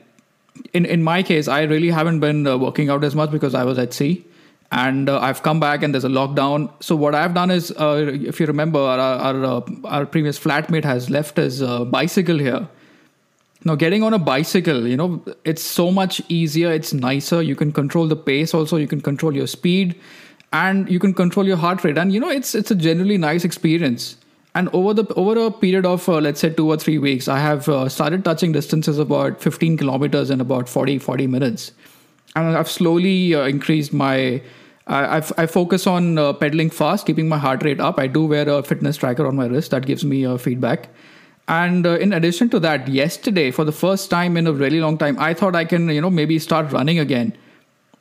in 0.74 0.86
in 0.86 1.04
my 1.04 1.24
case, 1.24 1.48
I 1.48 1.64
really 1.64 1.90
haven't 1.90 2.20
been 2.20 2.46
uh, 2.46 2.58
working 2.58 2.90
out 2.90 3.04
as 3.04 3.16
much 3.16 3.32
because 3.32 3.56
I 3.56 3.64
was 3.64 3.80
at 3.80 3.94
sea, 3.94 4.26
and 4.74 5.10
uh, 5.10 5.20
I've 5.20 5.42
come 5.42 5.62
back 5.62 5.84
and 5.84 5.94
there's 5.94 6.04
a 6.04 6.10
lockdown. 6.10 6.70
So 6.82 6.98
what 6.98 7.16
I've 7.16 7.34
done 7.34 7.50
is, 7.52 7.72
uh, 7.72 8.12
if 8.14 8.42
you 8.42 8.46
remember, 8.46 8.80
our 8.80 9.00
our, 9.00 9.46
uh, 9.46 9.62
our 9.86 10.06
previous 10.06 10.38
flatmate 10.38 10.84
has 10.84 11.10
left 11.10 11.38
his 11.38 11.62
bicycle 11.62 12.38
here. 12.38 12.68
Now, 13.66 13.76
getting 13.76 14.04
on 14.04 14.14
a 14.14 14.20
bicycle, 14.20 14.88
you 14.88 14.96
know, 14.96 15.22
it's 15.44 15.62
so 15.62 15.92
much 15.92 16.22
easier. 16.30 16.72
It's 16.72 16.94
nicer. 16.94 17.42
You 17.42 17.56
can 17.56 17.74
control 17.74 18.08
the 18.08 18.16
pace. 18.16 18.54
Also, 18.54 18.78
you 18.78 18.88
can 18.88 19.02
control 19.02 19.36
your 19.36 19.48
speed, 19.48 20.00
and 20.54 20.90
you 20.90 21.00
can 21.00 21.14
control 21.14 21.46
your 21.46 21.58
heart 21.58 21.84
rate. 21.84 21.98
And 21.98 22.14
you 22.14 22.20
know, 22.20 22.30
it's 22.30 22.56
it's 22.56 22.72
a 22.72 22.76
generally 22.76 23.18
nice 23.18 23.44
experience 23.44 24.16
and 24.56 24.70
over 24.74 24.94
the 24.94 25.06
over 25.14 25.40
a 25.46 25.52
period 25.52 25.86
of 25.86 26.08
uh, 26.10 26.20
let's 26.20 26.40
say 26.40 26.50
two 26.50 26.68
or 26.68 26.78
three 26.78 26.98
weeks 26.98 27.28
i 27.28 27.40
have 27.40 27.68
uh, 27.70 27.88
started 27.88 28.24
touching 28.26 28.52
distances 28.52 28.98
about 28.98 29.42
15 29.42 29.78
kilometers 29.78 30.30
in 30.30 30.42
about 30.42 30.68
40 30.68 30.98
40 31.00 31.28
minutes 31.28 31.72
and 32.36 32.58
i've 32.58 32.70
slowly 32.70 33.36
uh, 33.36 33.46
increased 33.46 33.94
my 33.94 34.42
I, 34.92 35.18
I 35.38 35.46
focus 35.46 35.86
on 35.86 36.18
uh, 36.18 36.34
pedaling 36.34 36.72
fast 36.72 37.06
keeping 37.06 37.30
my 37.30 37.38
heart 37.38 37.64
rate 37.64 37.80
up 37.80 38.00
i 38.00 38.08
do 38.08 38.26
wear 38.26 38.50
a 38.50 38.64
fitness 38.64 38.98
tracker 38.98 39.28
on 39.28 39.36
my 39.36 39.46
wrist 39.46 39.72
that 39.72 39.86
gives 39.86 40.04
me 40.04 40.26
uh, 40.26 40.38
feedback 40.38 40.90
and 41.50 41.86
uh, 41.86 41.98
in 41.98 42.14
addition 42.14 42.50
to 42.50 42.60
that 42.60 42.88
yesterday 42.88 43.52
for 43.52 43.66
the 43.66 43.72
first 43.72 44.10
time 44.10 44.38
in 44.38 44.48
a 44.48 44.54
really 44.54 44.80
long 44.80 44.98
time 44.98 45.20
i 45.20 45.34
thought 45.34 45.56
i 45.56 45.66
can 45.66 45.90
you 45.90 46.02
know 46.02 46.10
maybe 46.10 46.40
start 46.40 46.72
running 46.72 47.00
again 47.00 47.36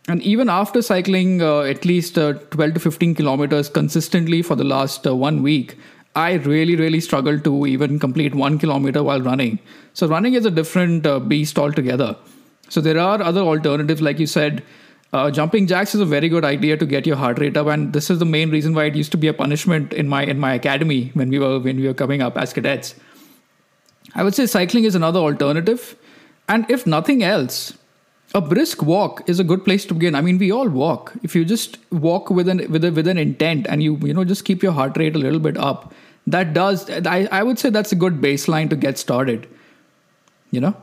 and 0.08 0.22
even 0.22 0.48
after 0.48 0.80
cycling 0.80 1.42
at 1.42 1.84
least 1.84 2.14
12 2.14 2.50
to 2.50 2.80
15 2.80 3.14
kilometers 3.14 3.68
consistently 3.68 4.40
for 4.42 4.54
the 4.54 4.64
last 4.64 5.04
one 5.04 5.42
week 5.42 5.76
I 6.18 6.32
really, 6.32 6.74
really 6.74 6.98
struggled 7.00 7.44
to 7.44 7.66
even 7.66 7.98
complete 8.00 8.34
one 8.34 8.58
kilometer 8.58 9.02
while 9.04 9.20
running. 9.20 9.60
So, 9.92 10.08
running 10.08 10.34
is 10.34 10.44
a 10.44 10.50
different 10.50 11.06
uh, 11.06 11.20
beast 11.20 11.58
altogether. 11.58 12.16
So, 12.68 12.80
there 12.80 12.98
are 12.98 13.22
other 13.22 13.40
alternatives, 13.40 14.02
like 14.02 14.18
you 14.18 14.26
said. 14.26 14.62
Uh, 15.12 15.30
jumping 15.30 15.66
jacks 15.66 15.94
is 15.94 16.02
a 16.02 16.04
very 16.04 16.28
good 16.28 16.44
idea 16.44 16.76
to 16.76 16.84
get 16.84 17.06
your 17.06 17.16
heart 17.16 17.38
rate 17.38 17.56
up, 17.56 17.68
and 17.68 17.92
this 17.92 18.10
is 18.10 18.18
the 18.18 18.26
main 18.26 18.50
reason 18.50 18.74
why 18.74 18.84
it 18.84 18.94
used 18.94 19.12
to 19.12 19.16
be 19.16 19.28
a 19.28 19.32
punishment 19.32 19.92
in 19.92 20.08
my 20.08 20.24
in 20.24 20.38
my 20.38 20.52
academy 20.54 21.10
when 21.14 21.30
we 21.30 21.38
were 21.38 21.58
when 21.60 21.76
we 21.76 21.86
were 21.86 21.94
coming 21.94 22.20
up 22.20 22.36
as 22.36 22.52
cadets. 22.52 22.94
I 24.18 24.22
would 24.22 24.34
say 24.34 24.44
cycling 24.44 24.84
is 24.84 24.94
another 24.94 25.20
alternative, 25.20 25.96
and 26.48 26.70
if 26.70 26.86
nothing 26.86 27.22
else, 27.22 27.72
a 28.34 28.42
brisk 28.42 28.82
walk 28.82 29.22
is 29.26 29.40
a 29.40 29.44
good 29.44 29.64
place 29.64 29.86
to 29.86 29.94
begin. 29.94 30.14
I 30.14 30.20
mean, 30.20 30.36
we 30.36 30.50
all 30.50 30.68
walk. 30.68 31.14
If 31.22 31.34
you 31.34 31.46
just 31.46 31.78
walk 31.90 32.28
with 32.28 32.48
an 32.48 32.70
with 32.70 32.84
a, 32.84 32.90
with 32.90 33.08
an 33.08 33.16
intent, 33.16 33.66
and 33.68 33.82
you 33.82 33.96
you 34.08 34.12
know 34.12 34.24
just 34.24 34.44
keep 34.44 34.62
your 34.62 34.72
heart 34.72 34.98
rate 34.98 35.16
a 35.16 35.18
little 35.18 35.40
bit 35.48 35.56
up, 35.56 35.94
that 36.32 36.52
does 36.52 36.88
I, 36.90 37.28
I 37.32 37.42
would 37.42 37.58
say 37.58 37.70
that's 37.70 37.92
a 37.92 37.96
good 37.96 38.20
baseline 38.20 38.68
to 38.70 38.76
get 38.76 38.98
started 38.98 39.48
you 40.50 40.60
know 40.60 40.74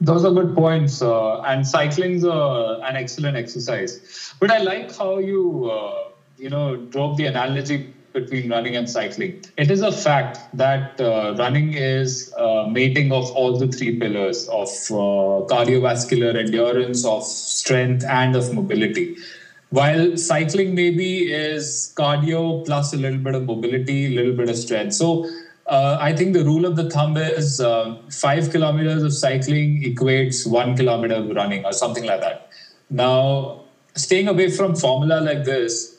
those 0.00 0.24
are 0.24 0.32
good 0.32 0.54
points 0.54 1.00
uh, 1.00 1.40
and 1.40 1.66
cycling's 1.66 2.24
uh, 2.24 2.80
an 2.80 2.96
excellent 2.96 3.36
exercise 3.36 4.34
but 4.40 4.50
i 4.50 4.58
like 4.58 4.94
how 4.96 5.18
you 5.18 5.70
uh, 5.70 6.08
you 6.36 6.50
know 6.50 6.76
drove 6.76 7.16
the 7.16 7.26
analogy 7.26 7.94
between 8.18 8.50
running 8.56 8.76
and 8.80 8.90
cycling 8.96 9.32
it 9.64 9.70
is 9.76 9.82
a 9.90 9.92
fact 9.92 10.38
that 10.64 11.00
uh, 11.00 11.34
running 11.38 11.72
is 11.74 12.32
mating 12.70 13.12
of 13.12 13.30
all 13.40 13.58
the 13.62 13.68
three 13.76 13.92
pillars 14.02 14.48
of 14.48 14.68
uh, 14.90 15.46
cardiovascular 15.54 16.34
endurance 16.44 17.04
of 17.14 17.24
strength 17.24 18.04
and 18.20 18.36
of 18.42 18.52
mobility 18.60 19.08
while 19.70 20.16
cycling 20.16 20.74
maybe 20.74 21.30
is 21.32 21.92
cardio 21.96 22.64
plus 22.64 22.92
a 22.92 22.96
little 22.96 23.18
bit 23.18 23.34
of 23.34 23.44
mobility, 23.44 24.06
a 24.06 24.16
little 24.16 24.36
bit 24.36 24.48
of 24.48 24.56
strength. 24.56 24.94
So 24.94 25.28
uh, 25.66 25.98
I 26.00 26.14
think 26.14 26.34
the 26.34 26.44
rule 26.44 26.64
of 26.64 26.76
the 26.76 26.88
thumb 26.88 27.16
is 27.16 27.60
uh, 27.60 27.96
five 28.10 28.50
kilometers 28.50 29.02
of 29.02 29.12
cycling 29.12 29.82
equates 29.82 30.46
one 30.46 30.76
kilometer 30.76 31.14
of 31.14 31.30
running 31.30 31.64
or 31.64 31.72
something 31.72 32.04
like 32.04 32.20
that. 32.20 32.48
Now, 32.88 33.64
staying 33.96 34.28
away 34.28 34.50
from 34.50 34.76
formula 34.76 35.20
like 35.20 35.44
this, 35.44 35.95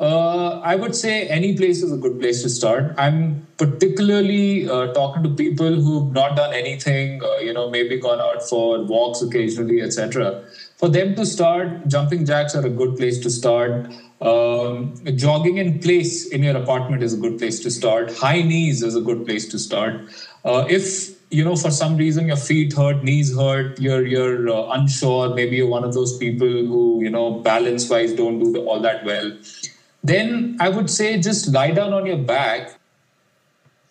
uh, 0.00 0.60
I 0.60 0.76
would 0.76 0.96
say 0.96 1.28
any 1.28 1.56
place 1.56 1.82
is 1.82 1.92
a 1.92 1.96
good 1.96 2.18
place 2.18 2.42
to 2.42 2.48
start. 2.48 2.94
I'm 2.96 3.46
particularly 3.58 4.68
uh, 4.68 4.92
talking 4.94 5.22
to 5.22 5.28
people 5.28 5.74
who've 5.74 6.12
not 6.12 6.36
done 6.36 6.54
anything, 6.54 7.22
uh, 7.22 7.36
you 7.36 7.52
know, 7.52 7.68
maybe 7.68 8.00
gone 8.00 8.20
out 8.20 8.42
for 8.48 8.82
walks 8.82 9.20
occasionally, 9.20 9.82
etc 9.82 10.42
for 10.80 10.88
them 10.88 11.14
to 11.14 11.26
start, 11.26 11.86
jumping 11.88 12.24
jacks 12.24 12.54
are 12.54 12.64
a 12.64 12.70
good 12.70 12.96
place 12.96 13.18
to 13.18 13.30
start. 13.30 13.92
Um, 14.22 14.94
jogging 15.14 15.58
in 15.58 15.78
place 15.78 16.26
in 16.28 16.42
your 16.42 16.56
apartment 16.56 17.02
is 17.02 17.12
a 17.12 17.18
good 17.18 17.38
place 17.38 17.60
to 17.60 17.70
start. 17.70 18.16
High 18.16 18.40
knees 18.40 18.82
is 18.82 18.96
a 18.96 19.02
good 19.02 19.26
place 19.26 19.46
to 19.48 19.58
start. 19.58 20.08
Uh, 20.42 20.64
if 20.70 21.10
you 21.30 21.44
know 21.44 21.54
for 21.54 21.70
some 21.70 21.98
reason 21.98 22.28
your 22.28 22.38
feet 22.38 22.72
hurt, 22.72 23.04
knees 23.04 23.34
hurt, 23.36 23.78
you're 23.78 24.06
you're 24.06 24.48
uh, 24.48 24.72
unsure, 24.78 25.34
maybe 25.34 25.56
you're 25.56 25.68
one 25.68 25.84
of 25.84 25.92
those 25.92 26.16
people 26.16 26.48
who 26.48 27.02
you 27.02 27.10
know 27.10 27.26
balance 27.40 27.88
wise 27.90 28.14
don't 28.14 28.38
do 28.38 28.50
the, 28.50 28.60
all 28.60 28.80
that 28.80 29.04
well. 29.04 29.30
Then 30.02 30.56
I 30.60 30.68
would 30.68 30.90
say 30.90 31.20
just 31.20 31.48
lie 31.48 31.72
down 31.72 31.92
on 31.92 32.06
your 32.06 32.18
back 32.18 32.78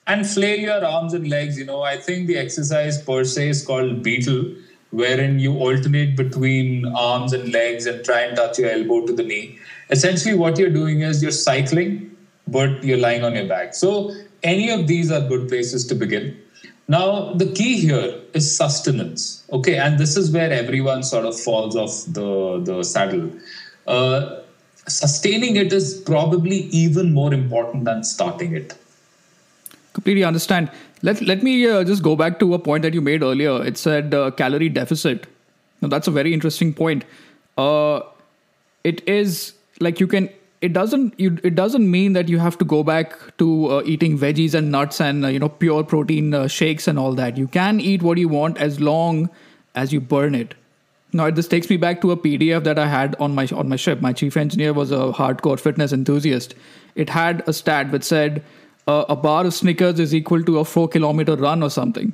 and 0.08 0.28
flail 0.28 0.60
your 0.60 0.84
arms 0.86 1.14
and 1.14 1.30
legs. 1.30 1.58
You 1.58 1.66
know, 1.66 1.82
I 1.82 1.98
think 1.98 2.28
the 2.28 2.38
exercise 2.38 3.02
per 3.02 3.24
se 3.24 3.50
is 3.50 3.66
called 3.66 4.02
beetle 4.04 4.56
wherein 4.92 5.38
you 5.40 5.56
alternate 5.58 6.16
between 6.16 6.86
arms 6.96 7.34
and 7.34 7.52
legs 7.52 7.86
and 7.86 8.04
try 8.04 8.22
and 8.22 8.36
touch 8.36 8.58
your 8.58 8.72
elbow 8.72 9.06
to 9.06 9.14
the 9.14 9.24
knee. 9.24 9.60
Essentially, 9.92 10.36
what 10.36 10.58
you're 10.58 10.72
doing 10.72 11.02
is 11.02 11.22
you're 11.22 11.32
cycling, 11.32 12.16
but 12.48 12.84
you're 12.84 12.98
lying 12.98 13.24
on 13.24 13.36
your 13.36 13.48
back. 13.48 13.76
So, 13.76 14.12
any 14.42 14.70
of 14.72 14.88
these 14.88 15.12
are 15.12 15.22
good 15.28 15.48
places 15.48 15.86
to 15.88 15.96
begin. 15.96 16.40
Now, 16.88 17.34
the 17.34 17.46
key 17.52 17.80
here 17.80 18.20
is 18.34 18.56
sustenance. 18.56 19.44
Okay, 19.52 19.78
and 19.78 20.00
this 20.00 20.18
is 20.18 20.32
where 20.32 20.52
everyone 20.52 21.04
sort 21.04 21.26
of 21.26 21.40
falls 21.40 21.76
off 21.76 22.06
the, 22.08 22.62
the 22.64 22.84
saddle. 22.84 23.32
Uh, 23.86 24.42
sustaining 24.90 25.56
it 25.56 25.74
is 25.74 25.96
probably 26.06 26.58
even 26.84 27.14
more 27.14 27.34
important 27.34 27.86
than 27.86 28.04
starting 28.04 28.56
it. 28.56 28.74
Completely 29.94 30.24
understand. 30.24 30.72
Let 31.02 31.22
let 31.22 31.44
me 31.44 31.68
uh, 31.68 31.84
just 31.84 32.04
go 32.04 32.16
back 32.16 32.40
to 32.40 32.54
a 32.54 32.60
point 32.60 32.84
that 32.84 32.94
you 32.94 33.02
made 33.02 33.24
earlier. 33.24 33.64
It 33.66 33.78
said 33.78 34.14
uh, 34.14 34.32
calorie 34.32 34.70
deficit. 34.70 35.28
Now 35.82 35.88
that's 35.88 36.08
a 36.08 36.12
very 36.12 36.34
interesting 36.34 36.74
point. 36.74 37.06
Uh, 37.58 38.02
it 38.84 39.08
is 39.08 39.54
like 39.80 40.00
you 40.00 40.08
can. 40.08 40.30
It 40.62 40.74
doesn't. 40.74 41.18
You, 41.18 41.38
it 41.44 41.56
doesn't 41.56 41.90
mean 41.90 42.14
that 42.14 42.28
you 42.28 42.38
have 42.40 42.58
to 42.58 42.66
go 42.66 42.84
back 42.84 43.18
to 43.38 43.68
uh, 43.68 43.82
eating 43.86 44.18
veggies 44.18 44.54
and 44.54 44.72
nuts 44.72 45.00
and 45.00 45.26
uh, 45.26 45.30
you 45.30 45.40
know 45.40 45.50
pure 45.50 45.84
protein 45.84 46.34
uh, 46.34 46.48
shakes 46.48 46.88
and 46.88 47.00
all 47.00 47.14
that. 47.14 47.38
You 47.38 47.48
can 47.48 47.80
eat 47.80 48.02
what 48.02 48.18
you 48.18 48.28
want 48.28 48.58
as 48.58 48.80
long 48.82 49.30
as 49.74 49.94
you 49.94 50.02
burn 50.02 50.36
it. 50.36 50.56
Now 51.12 51.32
this 51.32 51.48
takes 51.48 51.70
me 51.70 51.78
back 51.78 52.02
to 52.02 52.12
a 52.12 52.18
PDF 52.18 52.64
that 52.64 52.78
I 52.78 52.88
had 52.88 53.16
on 53.20 53.34
my 53.34 53.48
on 53.52 53.68
my 53.68 53.76
ship. 53.76 54.02
My 54.02 54.14
chief 54.14 54.38
engineer 54.38 54.74
was 54.74 54.92
a 54.92 55.12
hardcore 55.12 55.60
fitness 55.60 55.92
enthusiast. 55.92 56.56
It 56.96 57.10
had 57.10 57.44
a 57.48 57.54
stat 57.54 57.92
which 57.92 58.04
said 58.04 58.44
uh, 58.88 59.06
a 59.10 59.16
bar 59.16 59.46
of 59.46 59.54
Snickers 59.54 60.00
is 60.00 60.14
equal 60.14 60.44
to 60.44 60.60
a 60.60 60.66
four 60.66 60.88
kilometer 60.88 61.36
run 61.36 61.64
or 61.64 61.70
something. 61.70 62.14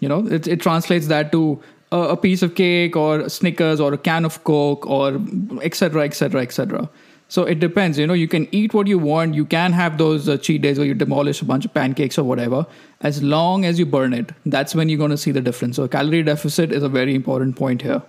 You 0.00 0.08
know, 0.08 0.26
it, 0.26 0.46
it 0.46 0.60
translates 0.60 1.08
that 1.08 1.32
to 1.32 1.60
a, 1.90 1.98
a 1.98 2.16
piece 2.16 2.42
of 2.42 2.54
cake 2.54 2.96
or 2.96 3.28
Snickers 3.28 3.80
or 3.80 3.92
a 3.92 3.98
can 3.98 4.24
of 4.24 4.42
Coke 4.44 4.86
or 4.86 5.20
etc. 5.62 6.04
etc. 6.04 6.42
etc. 6.42 6.88
So 7.28 7.42
it 7.42 7.58
depends. 7.58 7.98
You 7.98 8.06
know, 8.06 8.14
you 8.14 8.28
can 8.28 8.48
eat 8.52 8.72
what 8.72 8.86
you 8.86 8.98
want. 8.98 9.34
You 9.34 9.44
can 9.44 9.72
have 9.72 9.98
those 9.98 10.28
uh, 10.28 10.36
cheat 10.36 10.62
days 10.62 10.78
where 10.78 10.86
you 10.86 10.94
demolish 10.94 11.42
a 11.42 11.44
bunch 11.44 11.64
of 11.64 11.74
pancakes 11.74 12.18
or 12.18 12.24
whatever. 12.24 12.66
As 13.00 13.22
long 13.22 13.64
as 13.64 13.78
you 13.78 13.86
burn 13.86 14.12
it, 14.12 14.30
that's 14.44 14.74
when 14.74 14.88
you're 14.88 14.98
going 14.98 15.10
to 15.10 15.16
see 15.16 15.32
the 15.32 15.40
difference. 15.40 15.76
So 15.76 15.88
calorie 15.88 16.22
deficit 16.22 16.70
is 16.72 16.82
a 16.82 16.88
very 16.88 17.14
important 17.14 17.56
point 17.56 17.82
here. 17.82 18.02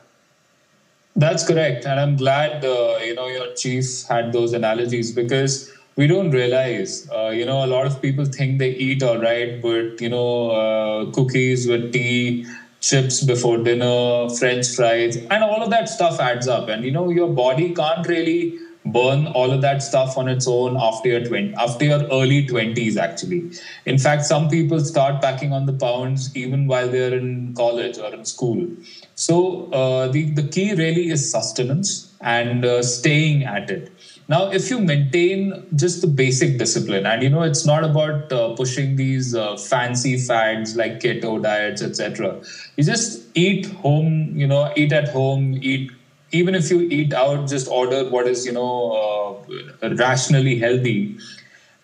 That's 1.16 1.48
correct, 1.48 1.86
and 1.86 2.00
I'm 2.00 2.16
glad 2.16 2.64
uh, 2.64 3.00
you 3.04 3.16
know 3.16 3.28
your 3.28 3.52
chief 3.56 4.04
had 4.08 4.34
those 4.34 4.54
analogies 4.54 5.12
because 5.12 5.72
we 5.96 6.06
don't 6.06 6.30
realize. 6.30 7.10
Uh, 7.10 7.30
you 7.30 7.44
know, 7.44 7.66
a 7.66 7.70
lot 7.72 7.88
of 7.88 8.00
people 8.04 8.24
think 8.24 8.60
they 8.60 8.70
eat 8.76 9.02
all 9.02 9.18
right, 9.18 9.60
but 9.60 10.00
you 10.00 10.10
know, 10.10 10.52
uh, 10.52 11.12
cookies 11.12 11.68
with 11.68 11.92
tea, 11.92 12.46
chips 12.82 13.24
before 13.24 13.58
dinner, 13.58 14.30
French 14.30 14.68
fries, 14.76 15.18
and 15.18 15.44
all 15.44 15.64
of 15.64 15.72
that 15.72 15.90
stuff 15.90 16.20
adds 16.20 16.48
up. 16.48 16.70
And 16.70 16.86
you 16.86 16.92
know, 16.92 17.10
your 17.10 17.30
body 17.30 17.74
can't 17.74 18.08
really 18.08 18.60
burn 18.92 19.28
all 19.28 19.52
of 19.52 19.62
that 19.62 19.82
stuff 19.84 20.18
on 20.18 20.28
its 20.28 20.48
own 20.48 20.78
after 20.78 21.10
your 21.10 21.24
20 21.26 21.54
after 21.56 21.86
your 21.86 22.04
early 22.20 22.46
20s 22.48 22.98
actually 22.98 23.42
in 23.86 23.98
fact 23.98 24.26
some 24.26 24.50
people 24.50 24.80
start 24.80 25.22
packing 25.22 25.54
on 25.54 25.66
the 25.66 25.74
pounds 25.74 26.36
even 26.36 26.68
while 26.68 26.88
they're 26.88 27.18
in 27.18 27.54
college 27.56 27.98
or 27.98 28.14
in 28.14 28.26
school 28.26 28.68
so 29.16 29.72
uh, 29.72 30.08
the, 30.08 30.30
the 30.32 30.44
key 30.44 30.74
really 30.74 31.10
is 31.10 31.30
sustenance 31.32 32.14
and 32.22 32.66
uh, 32.66 32.82
staying 32.82 33.44
at 33.44 33.70
it 33.70 33.92
now, 34.30 34.50
if 34.52 34.70
you 34.70 34.80
maintain 34.80 35.66
just 35.74 36.02
the 36.02 36.08
basic 36.08 36.58
discipline, 36.58 37.06
and 37.06 37.24
you 37.24 37.30
know, 37.30 37.44
it's 37.44 37.66
not 37.66 37.86
about 37.86 38.32
uh, 38.32 38.54
pushing 38.56 38.98
these 38.98 39.34
uh, 39.34 39.56
fancy 39.56 40.18
fads 40.18 40.76
like 40.76 41.00
keto 41.00 41.42
diets, 41.42 41.82
etc. 41.82 42.42
You 42.76 42.84
just 42.84 43.26
eat 43.36 43.68
home, 43.68 44.34
you 44.36 44.46
know, 44.46 44.74
eat 44.76 44.92
at 44.92 45.10
home, 45.10 45.58
eat. 45.62 45.92
Even 46.32 46.56
if 46.56 46.70
you 46.70 46.82
eat 46.82 47.14
out, 47.14 47.48
just 47.48 47.68
order 47.70 48.10
what 48.10 48.28
is, 48.28 48.46
you 48.46 48.52
know, 48.52 49.44
uh, 49.82 49.96
rationally 49.96 50.60
healthy, 50.60 51.18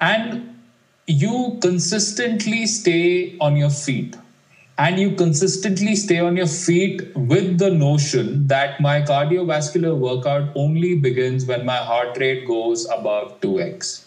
and 0.02 0.58
you 1.08 1.58
consistently 1.62 2.66
stay 2.66 3.38
on 3.40 3.56
your 3.56 3.70
feet 3.70 4.16
and 4.78 5.00
you 5.00 5.12
consistently 5.16 5.96
stay 5.96 6.20
on 6.20 6.36
your 6.36 6.48
feet 6.48 7.16
with 7.16 7.60
the 7.60 7.70
notion 7.70 8.48
that 8.48 8.80
my 8.82 9.02
cardiovascular 9.02 9.96
workout 9.96 10.50
only 10.56 10.96
begins 10.96 11.46
when 11.46 11.66
my 11.66 11.78
heart 11.78 12.18
rate 12.18 12.48
goes 12.48 12.90
above 12.90 13.40
2x. 13.42 14.06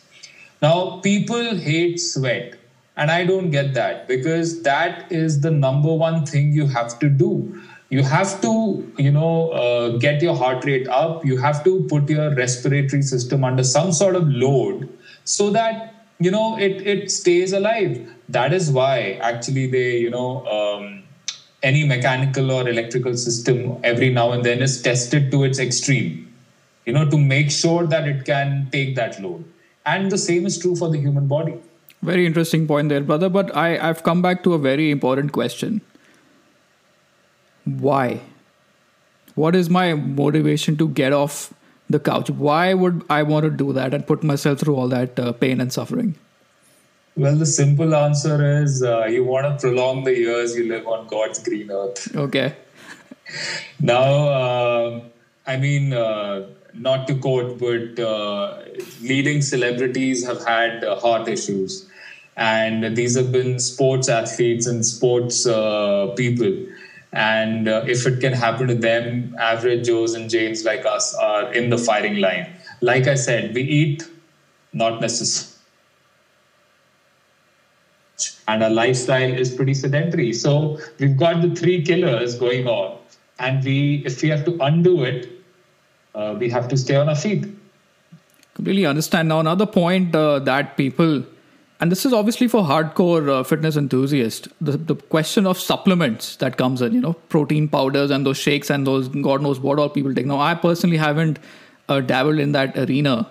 Now, 0.60 1.00
people 1.00 1.54
hate 1.54 2.00
sweat, 2.00 2.54
and 2.96 3.10
I 3.10 3.24
don't 3.24 3.50
get 3.50 3.74
that 3.74 4.08
because 4.08 4.62
that 4.62 5.12
is 5.12 5.40
the 5.40 5.50
number 5.50 5.92
one 5.94 6.26
thing 6.26 6.52
you 6.52 6.66
have 6.66 6.98
to 6.98 7.08
do. 7.08 7.62
You 7.88 8.02
have 8.02 8.40
to, 8.42 8.92
you 8.98 9.12
know, 9.12 9.50
uh, 9.50 9.98
get 9.98 10.20
your 10.20 10.34
heart 10.34 10.64
rate 10.64 10.88
up. 10.88 11.24
You 11.24 11.36
have 11.36 11.62
to 11.64 11.84
put 11.88 12.10
your 12.10 12.34
respiratory 12.34 13.02
system 13.02 13.44
under 13.44 13.62
some 13.62 13.92
sort 13.92 14.16
of 14.16 14.28
load 14.28 14.88
so 15.24 15.50
that 15.50 15.94
you 16.18 16.30
know 16.30 16.58
it 16.58 16.86
it 16.86 17.10
stays 17.10 17.52
alive. 17.52 18.12
That 18.28 18.52
is 18.52 18.70
why 18.70 19.18
actually 19.22 19.66
they 19.70 19.98
you 19.98 20.10
know 20.10 20.44
um, 20.46 21.04
any 21.62 21.86
mechanical 21.86 22.50
or 22.50 22.68
electrical 22.68 23.16
system 23.16 23.78
every 23.84 24.10
now 24.10 24.32
and 24.32 24.44
then 24.44 24.62
is 24.62 24.82
tested 24.82 25.30
to 25.30 25.44
its 25.44 25.58
extreme 25.58 26.26
you 26.86 26.92
know 26.92 27.08
to 27.10 27.18
make 27.18 27.50
sure 27.50 27.86
that 27.86 28.08
it 28.08 28.24
can 28.24 28.68
take 28.72 28.94
that 28.96 29.20
load. 29.22 29.44
And 29.84 30.10
the 30.10 30.18
same 30.18 30.46
is 30.46 30.58
true 30.58 30.74
for 30.74 30.90
the 30.90 30.98
human 30.98 31.26
body. 31.28 31.54
Very 32.02 32.26
interesting 32.26 32.66
point 32.66 32.88
there 32.88 33.00
brother. 33.00 33.28
But 33.28 33.54
i 33.56 33.68
i've 33.88 34.02
come 34.08 34.22
back 34.22 34.42
to 34.44 34.54
a 34.54 34.58
very 34.58 34.90
important 34.90 35.32
question 35.32 35.80
why 37.66 38.20
what 39.34 39.54
is 39.54 39.68
my 39.68 39.94
motivation 39.94 40.76
to 40.76 40.88
get 40.88 41.12
off 41.12 41.52
the 41.90 41.98
couch 42.00 42.30
why 42.30 42.74
would 42.74 43.04
i 43.10 43.22
want 43.22 43.44
to 43.44 43.50
do 43.50 43.72
that 43.72 43.92
and 43.92 44.06
put 44.06 44.22
myself 44.22 44.60
through 44.60 44.76
all 44.76 44.88
that 44.88 45.18
uh, 45.18 45.32
pain 45.32 45.60
and 45.60 45.72
suffering 45.72 46.14
well, 47.16 47.34
the 47.34 47.46
simple 47.46 47.94
answer 47.94 48.62
is 48.62 48.82
uh, 48.82 49.06
you 49.06 49.24
want 49.24 49.46
to 49.46 49.58
prolong 49.58 50.04
the 50.04 50.14
years 50.14 50.54
you 50.54 50.68
live 50.68 50.86
on 50.86 51.06
God's 51.06 51.42
green 51.42 51.70
earth. 51.70 52.14
Okay. 52.14 52.54
now, 53.80 54.28
uh, 54.28 55.00
I 55.46 55.56
mean, 55.56 55.94
uh, 55.94 56.46
not 56.74 57.06
to 57.06 57.16
quote, 57.16 57.58
but 57.58 57.98
uh, 57.98 58.64
leading 59.00 59.40
celebrities 59.40 60.26
have 60.26 60.44
had 60.44 60.84
uh, 60.84 61.00
heart 61.00 61.26
issues. 61.26 61.88
And 62.36 62.94
these 62.94 63.16
have 63.16 63.32
been 63.32 63.60
sports 63.60 64.10
athletes 64.10 64.66
and 64.66 64.84
sports 64.84 65.46
uh, 65.46 66.08
people. 66.18 66.66
And 67.16 67.66
if 67.66 68.06
it 68.06 68.20
can 68.20 68.34
happen 68.34 68.68
to 68.68 68.74
them, 68.74 69.34
average 69.40 69.86
Joes 69.86 70.14
and 70.14 70.28
Janes 70.28 70.64
like 70.64 70.84
us 70.84 71.14
are 71.14 71.52
in 71.52 71.70
the 71.70 71.78
firing 71.78 72.16
line. 72.16 72.52
Like 72.82 73.06
I 73.06 73.14
said, 73.14 73.54
we 73.54 73.62
eat, 73.62 74.02
not 74.72 75.00
necessarily 75.00 75.56
and 78.48 78.62
our 78.62 78.70
lifestyle 78.70 79.32
is 79.32 79.54
pretty 79.54 79.74
sedentary. 79.74 80.32
So 80.32 80.78
we've 80.98 81.16
got 81.16 81.42
the 81.42 81.54
three 81.54 81.82
killers 81.82 82.38
going 82.38 82.66
on, 82.66 82.98
and 83.38 83.64
we, 83.64 84.02
if 84.06 84.22
we 84.22 84.28
have 84.28 84.44
to 84.44 84.56
undo 84.60 85.04
it, 85.04 85.28
uh, 86.14 86.36
we 86.38 86.48
have 86.50 86.68
to 86.68 86.76
stay 86.76 86.96
on 86.96 87.08
our 87.08 87.14
feet. 87.14 87.46
Completely 88.54 88.86
understand. 88.86 89.28
Now, 89.28 89.40
another 89.40 89.66
point 89.66 90.14
uh, 90.14 90.38
that 90.40 90.76
people, 90.76 91.24
and 91.80 91.92
this 91.92 92.06
is 92.06 92.12
obviously 92.12 92.48
for 92.48 92.62
hardcore 92.62 93.28
uh, 93.28 93.42
fitness 93.42 93.76
enthusiasts, 93.76 94.48
the, 94.60 94.78
the 94.78 94.94
question 94.94 95.46
of 95.46 95.58
supplements 95.58 96.36
that 96.36 96.56
comes 96.56 96.80
in, 96.80 96.94
you 96.94 97.00
know, 97.00 97.12
protein 97.28 97.68
powders 97.68 98.10
and 98.10 98.24
those 98.24 98.38
shakes 98.38 98.70
and 98.70 98.86
those 98.86 99.08
God 99.08 99.42
knows 99.42 99.60
what 99.60 99.78
all 99.78 99.90
people 99.90 100.14
take. 100.14 100.26
Now, 100.26 100.40
I 100.40 100.54
personally 100.54 100.96
haven't 100.96 101.38
uh, 101.88 102.00
dabbled 102.00 102.38
in 102.38 102.52
that 102.52 102.76
arena. 102.78 103.28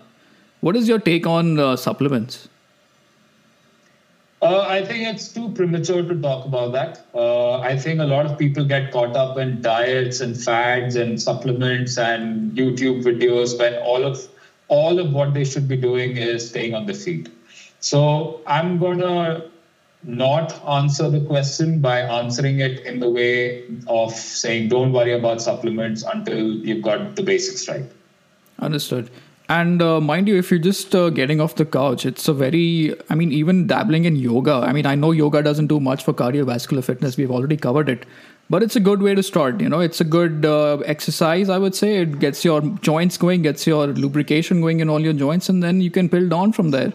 What 0.61 0.75
is 0.75 0.87
your 0.87 0.99
take 0.99 1.25
on 1.25 1.59
uh, 1.59 1.75
supplements? 1.75 2.47
Uh, 4.41 4.61
I 4.61 4.85
think 4.85 5.07
it's 5.07 5.29
too 5.29 5.49
premature 5.53 6.03
to 6.03 6.21
talk 6.21 6.45
about 6.45 6.71
that. 6.73 7.07
Uh, 7.15 7.59
I 7.61 7.75
think 7.75 7.99
a 7.99 8.03
lot 8.03 8.27
of 8.27 8.37
people 8.37 8.63
get 8.63 8.91
caught 8.91 9.15
up 9.15 9.39
in 9.39 9.61
diets 9.61 10.19
and 10.19 10.39
fads 10.39 10.95
and 10.97 11.19
supplements 11.19 11.97
and 11.97 12.51
YouTube 12.51 13.03
videos 13.03 13.57
when 13.57 13.73
all 13.75 14.03
of 14.03 14.27
all 14.67 14.99
of 14.99 15.13
what 15.13 15.33
they 15.33 15.45
should 15.45 15.67
be 15.67 15.77
doing 15.77 16.17
is 16.17 16.49
staying 16.49 16.75
on 16.75 16.85
the 16.85 16.93
feet. 16.93 17.29
So 17.85 18.41
I'm 18.47 18.79
gonna 18.79 19.45
not 20.03 20.53
answer 20.67 21.07
the 21.07 21.19
question 21.21 21.81
by 21.81 21.99
answering 21.99 22.59
it 22.59 22.79
in 22.79 22.99
the 22.99 23.09
way 23.09 23.65
of 23.87 24.11
saying 24.11 24.69
don't 24.69 24.91
worry 24.91 25.13
about 25.13 25.39
supplements 25.39 26.01
until 26.01 26.55
you've 26.69 26.81
got 26.81 27.15
the 27.15 27.21
basics 27.21 27.67
right. 27.67 27.85
Understood. 28.57 29.11
And 29.49 29.83
uh, 29.83 30.01
mind 30.01 30.27
you, 30.27 30.35
if 30.35 30.49
you're 30.49 30.59
just 30.67 30.95
uh, 30.95 31.11
getting 31.11 31.39
off 31.39 31.53
the 31.53 31.65
couch, 31.65 32.07
it's 32.07 32.27
a 32.27 32.33
very, 32.33 32.95
I 33.11 33.13
mean, 33.13 33.31
even 33.31 33.67
dabbling 33.67 34.05
in 34.05 34.15
yoga. 34.15 34.53
I 34.53 34.73
mean, 34.73 34.87
I 34.87 34.95
know 34.95 35.11
yoga 35.11 35.43
doesn't 35.43 35.67
do 35.67 35.79
much 35.79 36.03
for 36.03 36.13
cardiovascular 36.13 36.83
fitness. 36.83 37.17
We've 37.17 37.29
already 37.29 37.57
covered 37.57 37.87
it. 37.87 38.07
But 38.49 38.63
it's 38.63 38.75
a 38.75 38.79
good 38.79 39.03
way 39.03 39.13
to 39.13 39.21
start. 39.21 39.61
You 39.61 39.69
know, 39.69 39.79
it's 39.79 40.01
a 40.01 40.03
good 40.03 40.43
uh, 40.43 40.77
exercise, 40.85 41.49
I 41.49 41.59
would 41.59 41.75
say. 41.75 41.97
It 41.97 42.17
gets 42.17 42.43
your 42.43 42.61
joints 42.81 43.17
going, 43.17 43.43
gets 43.43 43.67
your 43.67 43.85
lubrication 43.87 44.61
going 44.61 44.79
in 44.79 44.89
all 44.89 44.99
your 44.99 45.13
joints, 45.13 45.49
and 45.49 45.61
then 45.61 45.81
you 45.81 45.91
can 45.91 46.07
build 46.07 46.33
on 46.33 46.51
from 46.51 46.71
there. 46.71 46.91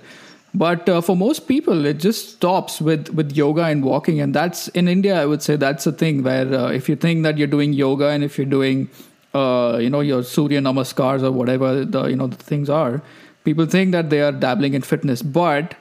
But 0.52 0.88
uh, 0.88 1.00
for 1.00 1.16
most 1.16 1.46
people, 1.46 1.86
it 1.86 1.98
just 1.98 2.30
stops 2.30 2.80
with, 2.80 3.08
with 3.10 3.32
yoga 3.32 3.64
and 3.64 3.84
walking. 3.84 4.20
And 4.20 4.34
that's 4.34 4.66
in 4.68 4.88
India, 4.88 5.20
I 5.20 5.26
would 5.26 5.42
say 5.42 5.56
that's 5.56 5.86
a 5.86 5.92
thing 5.92 6.24
where 6.24 6.52
uh, 6.52 6.70
if 6.70 6.88
you 6.88 6.96
think 6.96 7.22
that 7.22 7.38
you're 7.38 7.46
doing 7.46 7.72
yoga 7.72 8.08
and 8.08 8.24
if 8.24 8.36
you're 8.36 8.46
doing 8.46 8.88
uh, 9.34 9.78
you 9.80 9.90
know 9.90 10.00
your 10.00 10.22
Surya 10.22 10.60
Namaskars 10.60 11.22
or 11.22 11.30
whatever 11.30 11.84
the 11.84 12.06
you 12.06 12.16
know 12.16 12.26
the 12.26 12.36
things 12.36 12.68
are. 12.68 13.02
People 13.44 13.66
think 13.66 13.92
that 13.92 14.10
they 14.10 14.20
are 14.20 14.32
dabbling 14.32 14.74
in 14.74 14.82
fitness, 14.82 15.22
but 15.22 15.74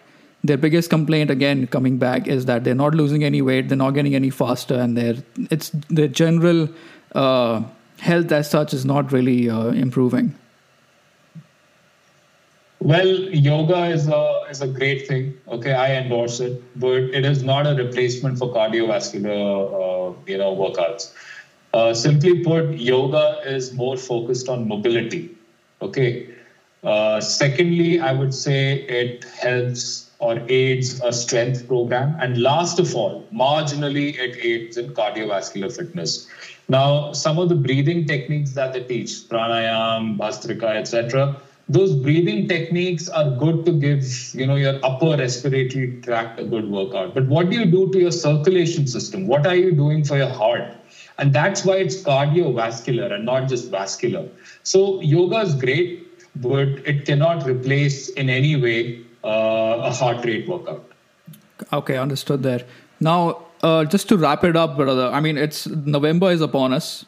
their 0.44 0.58
biggest 0.58 0.90
complaint 0.90 1.30
again 1.30 1.68
coming 1.68 1.98
back 1.98 2.28
is 2.28 2.46
that 2.46 2.64
they're 2.64 2.76
not 2.76 2.96
losing 2.96 3.24
any 3.24 3.42
weight, 3.42 3.68
they're 3.68 3.78
not 3.78 3.92
getting 3.92 4.16
any 4.16 4.30
faster, 4.30 4.76
and 4.76 4.96
their 4.96 5.16
it's 5.50 5.72
their 5.90 6.08
general 6.08 6.70
uh, 7.16 7.64
health 7.98 8.32
as 8.32 8.50
such 8.50 8.74
is 8.74 8.86
not 8.86 9.12
really 9.12 9.50
uh, 9.50 9.70
improving. 9.70 10.36
Well, 12.80 13.08
yoga 13.08 13.86
is 13.86 14.08
a 14.08 14.44
is 14.50 14.62
a 14.62 14.68
great 14.68 15.08
thing. 15.08 15.38
Okay, 15.50 15.74
I 15.74 15.96
endorse 15.96 16.40
it, 16.40 16.64
but 16.80 17.16
it 17.20 17.26
is 17.26 17.44
not 17.44 17.68
a 17.68 17.76
replacement 17.76 18.40
for 18.40 18.54
cardiovascular 18.54 19.40
uh, 19.80 20.14
you 20.26 20.38
know 20.38 20.56
workouts. 20.56 21.12
Uh, 21.74 21.94
simply 21.94 22.44
put, 22.44 22.78
yoga 22.78 23.42
is 23.46 23.74
more 23.74 23.98
focused 23.98 24.50
on 24.50 24.68
mobility. 24.68 25.30
Okay. 25.82 26.30
Uh, 26.84 27.20
secondly, 27.20 28.00
I 28.00 28.14
would 28.14 28.34
say 28.34 28.74
it 28.74 29.26
helps 29.26 30.10
or 30.20 30.42
aids 30.50 31.02
a 31.02 31.14
strength 31.14 31.68
program. 31.68 32.16
And 32.20 32.42
last 32.42 32.80
of 32.80 32.96
all, 32.96 33.28
marginally, 33.34 34.18
it 34.18 34.38
aids 34.44 34.78
in 34.78 34.94
cardiovascular 34.94 35.76
fitness. 35.76 36.28
Now, 36.68 37.14
some 37.14 37.40
of 37.40 37.50
the 37.50 37.56
breathing 37.56 38.06
techniques 38.06 38.52
that 38.52 38.74
they 38.74 38.84
teach, 38.84 39.10
pranayam, 39.30 40.18
bhastrika, 40.18 40.76
etc., 40.76 41.42
those 41.70 41.94
breathing 41.96 42.48
techniques 42.48 43.08
are 43.08 43.30
good 43.38 43.64
to 43.66 43.72
give 43.72 44.04
you 44.34 44.48
know 44.48 44.56
your 44.56 44.80
upper 44.84 45.16
respiratory 45.18 46.02
tract 46.02 46.40
a 46.40 46.44
good 46.44 46.70
workout. 46.70 47.14
But 47.14 47.28
what 47.28 47.50
do 47.50 47.58
you 47.58 47.66
do 47.66 47.92
to 47.92 48.00
your 48.00 48.12
circulation 48.12 48.88
system? 48.88 49.28
What 49.28 49.46
are 49.46 49.56
you 49.56 49.72
doing 49.72 50.04
for 50.04 50.18
your 50.18 50.30
heart? 50.30 50.64
And 51.20 51.34
that's 51.34 51.66
why 51.66 51.76
it's 51.76 52.02
cardiovascular 52.02 53.12
and 53.14 53.26
not 53.26 53.50
just 53.50 53.70
vascular. 53.70 54.28
So 54.64 55.02
yoga 55.02 55.42
is 55.42 55.54
great, 55.54 56.08
but 56.36 56.68
it 56.94 57.06
cannot 57.06 57.46
replace 57.46 58.10
in 58.10 58.30
any 58.30 58.56
way 58.56 59.02
uh, 59.24 59.90
a 59.90 59.92
heart 59.92 60.26
rate 60.26 60.48
workout. 60.48 60.86
Okay, 61.74 61.98
understood 61.98 62.42
there. 62.42 62.66
Now, 63.00 63.46
uh, 63.62 63.84
just 63.86 64.08
to 64.10 64.18
wrap 64.18 64.44
it 64.46 64.56
up, 64.56 64.78
brother, 64.78 65.10
I 65.12 65.20
mean, 65.20 65.38
it's 65.38 65.68
November 65.68 66.32
is 66.32 66.42
upon 66.42 66.74
us. 66.74 67.06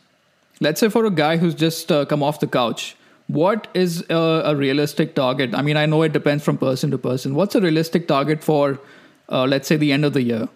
Let's 0.59 0.79
say 0.79 0.89
for 0.89 1.05
a 1.05 1.09
guy 1.09 1.37
who's 1.37 1.55
just 1.55 1.91
uh, 1.91 2.05
come 2.05 2.21
off 2.21 2.41
the 2.41 2.47
couch, 2.47 2.95
what 3.31 3.67
is 3.73 4.03
a, 4.09 4.15
a, 4.45 4.55
realistic 4.55 5.15
target? 5.15 5.55
I 5.55 5.61
mean, 5.61 5.77
I 5.77 5.85
know 5.85 6.01
it 6.03 6.11
depends 6.11 6.43
from 6.43 6.57
person 6.57 6.91
to 6.91 6.97
person. 6.97 7.33
What's 7.33 7.55
a 7.55 7.61
realistic 7.61 8.07
target 8.07 8.43
for, 8.43 8.79
uh, 9.29 9.45
let's 9.45 9.67
say, 9.67 9.77
the 9.77 9.91
end 9.93 10.03
of 10.03 10.13
the 10.13 10.21
year? 10.21 10.49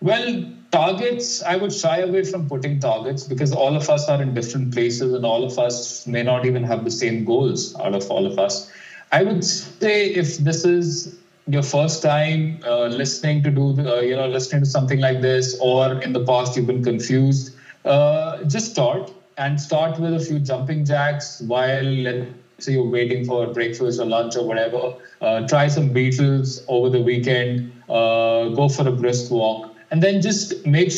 Well, 0.00 0.44
targets, 0.72 1.42
I 1.42 1.56
would 1.56 1.72
shy 1.72 1.98
away 1.98 2.24
from 2.24 2.48
putting 2.48 2.80
targets 2.80 3.24
because 3.24 3.52
all 3.52 3.76
of 3.76 3.88
us 3.88 4.08
are 4.08 4.20
in 4.20 4.34
different 4.34 4.72
places 4.72 5.12
and 5.12 5.24
all 5.24 5.44
of 5.44 5.58
us 5.58 6.06
may 6.06 6.22
not 6.22 6.44
even 6.44 6.64
have 6.64 6.84
the 6.84 6.90
same 6.90 7.24
goals 7.24 7.74
out 7.76 7.94
of 7.94 8.10
all 8.10 8.26
of 8.26 8.38
us. 8.38 8.70
I 9.12 9.22
would 9.22 9.44
say 9.44 10.06
if 10.06 10.38
this 10.38 10.64
is 10.64 11.16
your 11.46 11.62
first 11.62 12.02
time 12.02 12.60
uh, 12.64 12.86
listening 12.86 13.42
to 13.44 13.50
do, 13.50 13.72
the, 13.72 13.98
uh, 13.98 14.00
you 14.00 14.14
know, 14.14 14.28
listening 14.28 14.62
to 14.62 14.68
something 14.68 15.00
like 15.00 15.20
this, 15.20 15.56
or 15.60 16.00
in 16.02 16.12
the 16.12 16.24
past 16.24 16.56
you've 16.56 16.66
been 16.66 16.84
confused, 16.84 17.54
uh, 17.84 18.42
just 18.44 18.72
start 18.72 19.10
and 19.38 19.60
start 19.60 19.98
with 20.00 20.12
a 20.12 20.20
few 20.20 20.40
jumping 20.40 20.84
jacks 20.84 21.40
while 21.42 21.84
let's 21.84 22.26
say 22.58 22.72
you're 22.72 22.90
waiting 22.90 23.24
for 23.24 23.46
breakfast 23.46 24.00
or 24.00 24.04
lunch 24.04 24.36
or 24.36 24.46
whatever. 24.46 24.94
Uh, 25.20 25.46
try 25.46 25.68
some 25.68 25.92
beetles 25.92 26.62
over 26.68 26.90
the 26.90 27.00
weekend. 27.00 27.72
Uh, 27.88 28.48
go 28.48 28.68
for 28.68 28.86
a 28.86 28.92
brisk 28.92 29.30
walk 29.30 29.72
and 29.90 30.02
then 30.02 30.20
just 30.20 30.66
make 30.66 30.92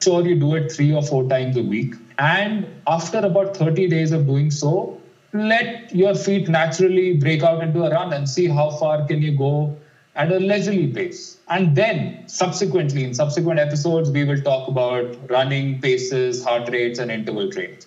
sure 0.00 0.26
you 0.26 0.38
do 0.38 0.54
it 0.54 0.70
three 0.70 0.92
or 0.92 1.02
four 1.02 1.28
times 1.28 1.56
a 1.56 1.62
week. 1.62 1.94
And 2.18 2.66
after 2.86 3.18
about 3.18 3.56
30 3.56 3.88
days 3.88 4.12
of 4.12 4.26
doing 4.26 4.50
so, 4.50 5.00
let 5.32 5.94
your 5.94 6.14
feet 6.14 6.48
naturally 6.48 7.14
break 7.14 7.42
out 7.42 7.62
into 7.62 7.84
a 7.84 7.90
run 7.90 8.12
and 8.12 8.28
see 8.28 8.46
how 8.46 8.70
far 8.70 9.06
can 9.06 9.22
you 9.22 9.36
go 9.36 9.76
at 10.14 10.30
a 10.30 10.38
leisurely 10.38 10.88
pace. 10.88 11.38
And 11.48 11.74
then, 11.74 12.24
subsequently, 12.26 13.04
in 13.04 13.14
subsequent 13.14 13.58
episodes, 13.58 14.10
we 14.10 14.24
will 14.24 14.40
talk 14.40 14.68
about 14.68 15.16
running, 15.30 15.80
paces, 15.80 16.44
heart 16.44 16.68
rates, 16.70 16.98
and 16.98 17.10
interval 17.10 17.50
training. 17.50 17.78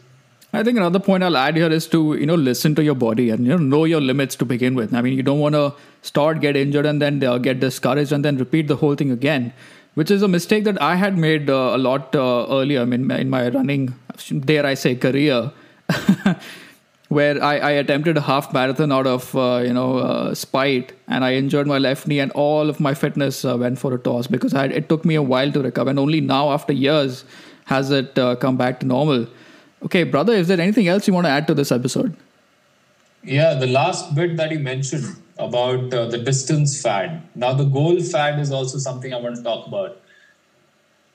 I 0.53 0.63
think 0.63 0.77
another 0.77 0.99
point 0.99 1.23
I'll 1.23 1.35
add 1.35 1.57
here 1.57 1.71
is 1.71 1.85
to 1.87 2.15
you 2.15 2.25
know 2.25 2.35
listen 2.35 2.75
to 2.75 2.83
your 2.83 2.95
body 2.95 3.29
and 3.29 3.45
you 3.45 3.51
know 3.51 3.57
know 3.57 3.83
your 3.83 3.99
limits 3.99 4.35
to 4.37 4.45
begin 4.45 4.75
with. 4.75 4.93
I 4.93 5.01
mean, 5.01 5.17
you 5.17 5.23
don't 5.23 5.39
want 5.39 5.55
to 5.55 5.73
start 6.01 6.39
get 6.39 6.55
injured 6.55 6.85
and 6.85 7.01
then 7.01 7.21
uh, 7.23 7.37
get 7.37 7.59
discouraged 7.59 8.13
and 8.13 8.23
then 8.23 8.37
repeat 8.37 8.67
the 8.69 8.77
whole 8.77 8.95
thing 8.95 9.11
again, 9.11 9.51
which 9.95 10.09
is 10.09 10.21
a 10.21 10.27
mistake 10.29 10.63
that 10.63 10.81
I 10.81 10.95
had 10.95 11.17
made 11.17 11.49
uh, 11.49 11.71
a 11.73 11.77
lot 11.77 12.15
uh, 12.15 12.47
earlier. 12.49 12.81
I 12.81 12.85
mean, 12.85 13.11
in 13.11 13.29
my 13.29 13.49
running, 13.49 13.95
dare 14.45 14.65
I 14.65 14.75
say, 14.75 14.95
career. 14.95 15.51
where 17.09 17.41
I, 17.43 17.57
I, 17.57 17.71
attempted 17.71 18.17
a 18.17 18.21
half 18.21 18.51
marathon 18.51 18.91
out 18.91 19.05
of 19.05 19.35
uh, 19.35 19.61
you 19.65 19.73
know 19.73 19.97
uh, 19.97 20.33
spite, 20.33 20.93
and 21.07 21.23
I 21.23 21.35
injured 21.35 21.67
my 21.67 21.77
left 21.77 22.07
knee, 22.07 22.19
and 22.19 22.31
all 22.31 22.69
of 22.69 22.79
my 22.79 22.93
fitness 22.93 23.45
uh, 23.45 23.57
went 23.57 23.79
for 23.79 23.93
a 23.93 23.99
toss 23.99 24.27
because 24.27 24.53
it 24.53 24.89
took 24.89 25.05
me 25.05 25.15
a 25.15 25.21
while 25.21 25.51
to 25.51 25.61
recover, 25.61 25.89
and 25.89 25.99
only 25.99 26.21
now, 26.21 26.51
after 26.51 26.73
years, 26.73 27.25
has 27.65 27.91
it 27.91 28.17
uh, 28.17 28.35
come 28.35 28.57
back 28.57 28.79
to 28.79 28.85
normal. 28.85 29.27
Okay, 29.83 30.03
brother, 30.03 30.33
is 30.33 30.47
there 30.47 30.59
anything 30.59 30.87
else 30.87 31.07
you 31.07 31.13
want 31.13 31.25
to 31.25 31.31
add 31.31 31.45
to 31.47 31.53
this 31.53 31.71
episode? 31.71 32.15
Yeah, 33.23 33.55
the 33.55 33.67
last 33.67 34.15
bit 34.15 34.37
that 34.37 34.51
you 34.51 34.59
mentioned 34.59 35.15
about 35.37 35.93
uh, 35.93 36.05
the 36.07 36.17
distance 36.17 36.81
fad. 36.81 37.21
Now, 37.35 37.53
the 37.53 37.65
goal 37.65 37.99
fad 38.01 38.39
is 38.39 38.51
also 38.51 38.77
something 38.77 39.13
I 39.13 39.17
want 39.17 39.35
to 39.35 39.43
talk 39.43 39.67
about. 39.67 40.01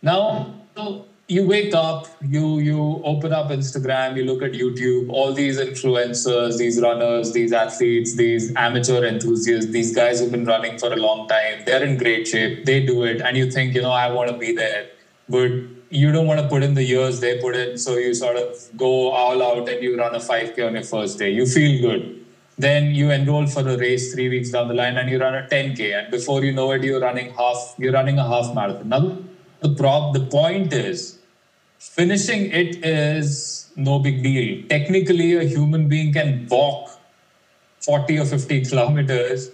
Now, 0.03 0.55
so 0.77 1.07
you 1.31 1.47
wake 1.47 1.75
up, 1.75 2.09
you 2.21 2.59
you 2.59 3.01
open 3.05 3.33
up 3.33 3.51
Instagram, 3.51 4.17
you 4.17 4.25
look 4.25 4.43
at 4.43 4.53
YouTube, 4.61 5.11
all 5.11 5.33
these 5.33 5.59
influencers, 5.59 6.59
these 6.59 6.81
runners, 6.81 7.33
these 7.33 7.53
athletes, 7.53 8.17
these 8.17 8.53
amateur 8.57 9.05
enthusiasts, 9.05 9.71
these 9.71 9.95
guys 9.95 10.19
who've 10.19 10.33
been 10.33 10.45
running 10.45 10.77
for 10.77 10.93
a 10.93 10.97
long 10.97 11.29
time, 11.29 11.63
they're 11.67 11.85
in 11.85 11.97
great 11.97 12.27
shape, 12.27 12.65
they 12.65 12.85
do 12.85 13.05
it, 13.05 13.21
and 13.21 13.37
you 13.37 13.49
think, 13.49 13.75
you 13.75 13.83
know, 13.83 13.93
I 13.93 14.11
want 14.11 14.31
to 14.31 14.37
be 14.37 14.53
there. 14.53 14.89
But 15.29 15.53
you 15.91 16.11
don't 16.11 16.27
want 16.27 16.41
to 16.41 16.49
put 16.49 16.65
in 16.65 16.75
the 16.75 16.83
years 16.83 17.21
they 17.21 17.41
put 17.41 17.55
in, 17.55 17.79
so 17.79 17.97
you 17.97 18.13
sort 18.13 18.37
of 18.37 18.69
go 18.77 19.11
all 19.11 19.41
out 19.41 19.69
and 19.69 19.81
you 19.85 19.97
run 19.97 20.17
a 20.17 20.19
5K 20.19 20.67
on 20.67 20.75
your 20.75 20.83
first 20.83 21.21
day. 21.21 21.31
You 21.31 21.47
feel 21.47 21.81
good. 21.81 22.27
Then 22.59 22.91
you 22.93 23.13
enroll 23.13 23.47
for 23.47 23.61
a 23.61 23.79
race 23.79 24.13
three 24.13 24.29
weeks 24.29 24.51
down 24.51 24.67
the 24.67 24.75
line 24.75 24.97
and 24.97 25.09
you 25.09 25.21
run 25.21 25.37
a 25.37 25.47
10K, 25.47 25.97
and 25.97 26.11
before 26.11 26.45
you 26.45 26.53
know 26.53 26.73
it, 26.73 26.83
you're 26.83 27.01
running 27.01 27.33
half, 27.35 27.77
you're 27.79 27.93
running 27.93 28.19
a 28.19 28.27
half 28.27 28.53
marathon. 28.53 28.89
Now 28.89 29.19
the 29.61 29.75
prop 29.75 30.13
the 30.15 30.27
point 30.27 30.73
is 30.73 31.20
finishing 31.81 32.51
it 32.53 32.85
is 32.85 33.71
no 33.75 33.99
big 33.99 34.23
deal. 34.23 34.63
Technically, 34.69 35.37
a 35.37 35.45
human 35.45 35.89
being 35.89 36.13
can 36.13 36.47
walk 36.49 36.91
40 37.81 38.19
or 38.19 38.27
50 38.27 38.65
kilometers 38.67 39.51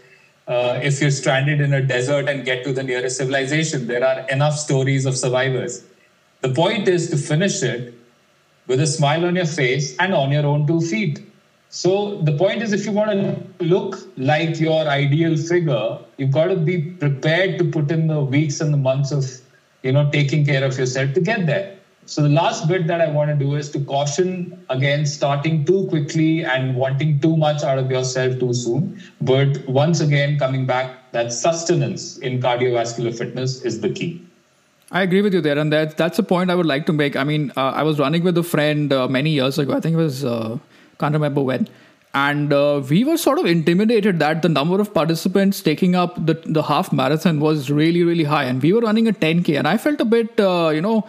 uh, 0.48 0.80
if 0.82 1.00
you're 1.00 1.10
stranded 1.10 1.60
in 1.60 1.72
a 1.72 1.80
desert 1.80 2.28
and 2.28 2.44
get 2.44 2.64
to 2.64 2.72
the 2.72 2.82
nearest 2.82 3.16
civilization. 3.16 3.86
There 3.86 4.04
are 4.04 4.28
enough 4.28 4.58
stories 4.58 5.06
of 5.06 5.16
survivors. 5.16 5.84
The 6.40 6.52
point 6.52 6.88
is 6.88 7.10
to 7.10 7.16
finish 7.16 7.62
it 7.62 7.94
with 8.66 8.80
a 8.80 8.86
smile 8.86 9.24
on 9.24 9.36
your 9.36 9.46
face 9.46 9.96
and 9.98 10.12
on 10.12 10.32
your 10.32 10.44
own 10.46 10.66
two 10.66 10.80
feet. 10.80 11.22
So 11.68 12.20
the 12.22 12.36
point 12.36 12.62
is, 12.62 12.72
if 12.72 12.86
you 12.86 12.92
want 12.92 13.10
to 13.10 13.64
look 13.64 13.98
like 14.16 14.58
your 14.60 14.86
ideal 14.88 15.36
figure, 15.36 15.98
you've 16.16 16.30
got 16.30 16.46
to 16.46 16.56
be 16.56 16.80
prepared 16.80 17.58
to 17.58 17.64
put 17.64 17.90
in 17.90 18.06
the 18.06 18.20
weeks 18.20 18.60
and 18.60 18.72
the 18.72 18.78
months 18.78 19.12
of, 19.12 19.24
you 19.82 19.92
know, 19.92 20.08
taking 20.10 20.44
care 20.44 20.64
of 20.64 20.78
yourself 20.78 21.12
to 21.14 21.20
get 21.20 21.46
there. 21.46 21.75
So 22.06 22.22
the 22.22 22.28
last 22.28 22.68
bit 22.68 22.86
that 22.86 23.00
I 23.00 23.10
want 23.10 23.30
to 23.30 23.36
do 23.36 23.56
is 23.56 23.68
to 23.70 23.80
caution 23.80 24.64
against 24.70 25.14
starting 25.14 25.64
too 25.64 25.88
quickly 25.88 26.44
and 26.44 26.76
wanting 26.76 27.18
too 27.18 27.36
much 27.36 27.64
out 27.64 27.78
of 27.78 27.90
yourself 27.90 28.38
too 28.38 28.54
soon. 28.54 29.02
But 29.20 29.68
once 29.68 30.00
again, 30.00 30.38
coming 30.38 30.66
back, 30.66 31.10
that 31.10 31.32
sustenance 31.32 32.16
in 32.18 32.40
cardiovascular 32.40 33.16
fitness 33.16 33.62
is 33.62 33.80
the 33.80 33.90
key. 33.90 34.24
I 34.92 35.02
agree 35.02 35.20
with 35.20 35.34
you 35.34 35.40
there, 35.40 35.58
and 35.58 35.72
that 35.72 35.96
that's 35.96 36.20
a 36.20 36.22
point 36.22 36.48
I 36.48 36.54
would 36.54 36.66
like 36.66 36.86
to 36.86 36.92
make. 36.92 37.16
I 37.16 37.24
mean, 37.24 37.52
uh, 37.56 37.72
I 37.74 37.82
was 37.82 37.98
running 37.98 38.22
with 38.22 38.38
a 38.38 38.44
friend 38.44 38.92
uh, 38.92 39.08
many 39.08 39.30
years 39.30 39.58
ago. 39.58 39.74
I 39.74 39.80
think 39.80 39.94
it 39.94 39.98
was 39.98 40.24
uh, 40.24 40.58
can't 41.00 41.12
remember 41.12 41.42
when, 41.42 41.68
and 42.14 42.52
uh, 42.52 42.80
we 42.88 43.02
were 43.02 43.16
sort 43.16 43.40
of 43.40 43.46
intimidated 43.46 44.20
that 44.20 44.42
the 44.42 44.48
number 44.48 44.80
of 44.80 44.94
participants 44.94 45.60
taking 45.60 45.96
up 45.96 46.24
the 46.24 46.34
the 46.46 46.62
half 46.62 46.92
marathon 46.92 47.40
was 47.40 47.68
really 47.68 48.04
really 48.04 48.22
high, 48.22 48.44
and 48.44 48.62
we 48.62 48.72
were 48.72 48.80
running 48.80 49.08
a 49.08 49.12
10k, 49.12 49.58
and 49.58 49.66
I 49.66 49.76
felt 49.76 50.00
a 50.00 50.04
bit 50.04 50.38
uh, 50.38 50.70
you 50.72 50.80
know 50.80 51.04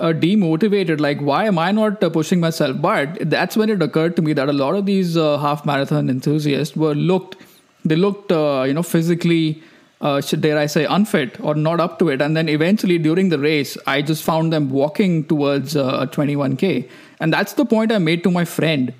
uh, 0.00 0.12
demotivated 0.12 1.00
like 1.00 1.20
why 1.20 1.44
am 1.44 1.58
i 1.58 1.70
not 1.70 2.02
uh, 2.02 2.10
pushing 2.10 2.40
myself? 2.40 2.80
But 2.80 3.18
that's 3.30 3.56
when 3.56 3.70
it 3.70 3.82
occurred 3.82 4.16
to 4.16 4.22
me 4.22 4.32
that 4.32 4.48
a 4.48 4.52
lot 4.52 4.74
of 4.74 4.86
these 4.86 5.16
uh, 5.16 5.38
half 5.38 5.66
marathon 5.66 6.08
enthusiasts 6.08 6.76
were 6.76 6.94
looked 6.94 7.36
they 7.84 7.96
looked 7.96 8.32
uh, 8.32 8.64
you 8.66 8.74
know 8.74 8.82
physically 8.82 9.62
uh, 10.00 10.20
dare 10.20 10.58
i 10.58 10.66
say 10.66 10.86
unfit 10.86 11.38
or 11.40 11.54
not 11.54 11.80
up 11.80 11.98
to 11.98 12.08
it. 12.08 12.22
And 12.22 12.36
then 12.36 12.48
eventually 12.48 12.98
during 12.98 13.28
the 13.28 13.38
race 13.38 13.76
i 13.86 14.00
just 14.00 14.22
found 14.22 14.52
them 14.52 14.70
walking 14.70 15.24
towards 15.24 15.76
uh, 15.76 15.98
a 16.00 16.06
21k 16.06 16.88
and 17.20 17.32
that's 17.32 17.54
the 17.54 17.64
point 17.64 17.92
i 17.92 17.98
made 17.98 18.24
to 18.24 18.30
my 18.30 18.44
friend. 18.44 18.94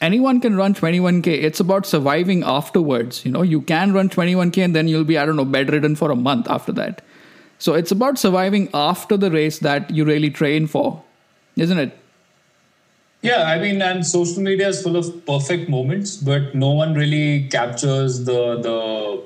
Anyone 0.00 0.40
can 0.40 0.56
run 0.56 0.74
21k 0.74 1.26
it's 1.48 1.60
about 1.60 1.86
surviving 1.86 2.44
afterwards. 2.44 3.24
You 3.24 3.32
know 3.32 3.42
you 3.42 3.60
can 3.62 3.92
run 3.92 4.08
21k 4.08 4.64
and 4.64 4.76
then 4.76 4.88
you'll 4.88 5.10
be 5.12 5.18
i 5.18 5.26
don't 5.26 5.36
know 5.36 5.50
bedridden 5.56 5.96
for 5.96 6.10
a 6.10 6.16
month 6.16 6.48
after 6.48 6.72
that 6.72 7.02
so 7.58 7.74
it's 7.74 7.90
about 7.90 8.18
surviving 8.18 8.68
after 8.74 9.16
the 9.16 9.30
race 9.30 9.58
that 9.60 9.90
you 9.90 10.04
really 10.04 10.30
train 10.30 10.66
for, 10.66 11.02
isn't 11.56 11.78
it? 11.78 11.98
Yeah, 13.22 13.44
I 13.44 13.58
mean, 13.58 13.80
and 13.80 14.06
social 14.06 14.42
media 14.42 14.68
is 14.68 14.82
full 14.82 14.96
of 14.96 15.24
perfect 15.24 15.70
moments, 15.70 16.18
but 16.18 16.54
no 16.54 16.72
one 16.72 16.92
really 16.92 17.48
captures 17.48 18.24
the 18.26 18.60
the 18.60 19.22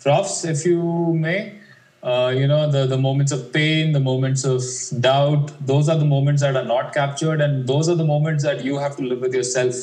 troughs, 0.00 0.44
if 0.44 0.64
you 0.64 1.12
may. 1.14 1.58
Uh, 2.02 2.32
you 2.36 2.46
know, 2.46 2.70
the 2.70 2.86
the 2.86 2.96
moments 2.96 3.32
of 3.32 3.52
pain, 3.52 3.92
the 3.92 4.00
moments 4.00 4.44
of 4.44 4.62
doubt. 5.00 5.52
Those 5.66 5.90
are 5.90 5.98
the 5.98 6.06
moments 6.06 6.40
that 6.40 6.56
are 6.56 6.64
not 6.64 6.94
captured, 6.94 7.42
and 7.42 7.66
those 7.66 7.88
are 7.88 7.94
the 7.94 8.04
moments 8.04 8.44
that 8.44 8.64
you 8.64 8.78
have 8.78 8.96
to 8.96 9.02
live 9.02 9.20
with 9.20 9.34
yourself. 9.34 9.74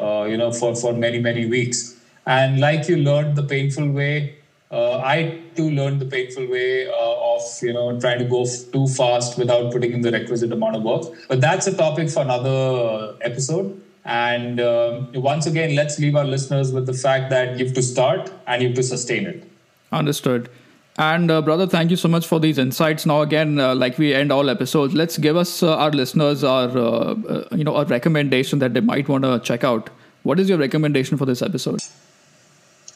Uh, 0.00 0.24
you 0.24 0.38
know, 0.38 0.50
for 0.50 0.74
for 0.74 0.94
many 0.94 1.18
many 1.18 1.46
weeks. 1.46 1.96
And 2.26 2.58
like 2.58 2.88
you 2.88 2.96
learned 2.96 3.36
the 3.36 3.42
painful 3.42 3.90
way, 3.90 4.36
uh, 4.74 4.98
I 4.98 5.40
too 5.54 5.70
learned 5.70 6.00
the 6.00 6.06
painful 6.06 6.46
way 6.48 6.86
uh, 6.88 7.34
of 7.34 7.42
you 7.62 7.72
know 7.72 7.98
trying 8.00 8.18
to 8.18 8.24
go 8.24 8.42
f- 8.42 8.72
too 8.72 8.86
fast 8.88 9.38
without 9.38 9.72
putting 9.72 9.92
in 9.92 10.00
the 10.00 10.10
requisite 10.10 10.52
amount 10.52 10.76
of 10.76 10.82
work. 10.82 11.04
But 11.28 11.40
that's 11.40 11.66
a 11.66 11.76
topic 11.76 12.10
for 12.10 12.22
another 12.22 13.14
episode. 13.20 13.80
And 14.04 14.60
um, 14.60 15.08
once 15.14 15.46
again, 15.46 15.74
let's 15.74 15.98
leave 15.98 16.14
our 16.14 16.24
listeners 16.24 16.72
with 16.72 16.86
the 16.86 16.92
fact 16.92 17.30
that 17.30 17.58
you 17.58 17.64
have 17.64 17.74
to 17.74 17.82
start 17.82 18.30
and 18.46 18.62
you 18.62 18.68
have 18.68 18.76
to 18.76 18.82
sustain 18.82 19.26
it. 19.26 19.44
Understood. 19.92 20.50
And 20.96 21.30
uh, 21.30 21.42
brother, 21.42 21.66
thank 21.66 21.90
you 21.90 21.96
so 21.96 22.08
much 22.08 22.26
for 22.26 22.38
these 22.38 22.58
insights. 22.58 23.04
Now, 23.06 23.22
again, 23.22 23.58
uh, 23.58 23.74
like 23.74 23.98
we 23.98 24.14
end 24.14 24.30
all 24.30 24.48
episodes, 24.48 24.94
let's 24.94 25.18
give 25.18 25.36
us 25.36 25.62
uh, 25.62 25.76
our 25.76 25.90
listeners 25.90 26.44
our 26.44 26.68
uh, 26.68 27.14
uh, 27.34 27.48
you 27.52 27.64
know 27.64 27.76
a 27.76 27.84
recommendation 27.84 28.58
that 28.60 28.74
they 28.74 28.80
might 28.80 29.08
want 29.08 29.24
to 29.24 29.40
check 29.40 29.64
out. 29.64 29.90
What 30.22 30.38
is 30.38 30.48
your 30.48 30.58
recommendation 30.58 31.16
for 31.16 31.26
this 31.26 31.42
episode? 31.42 31.80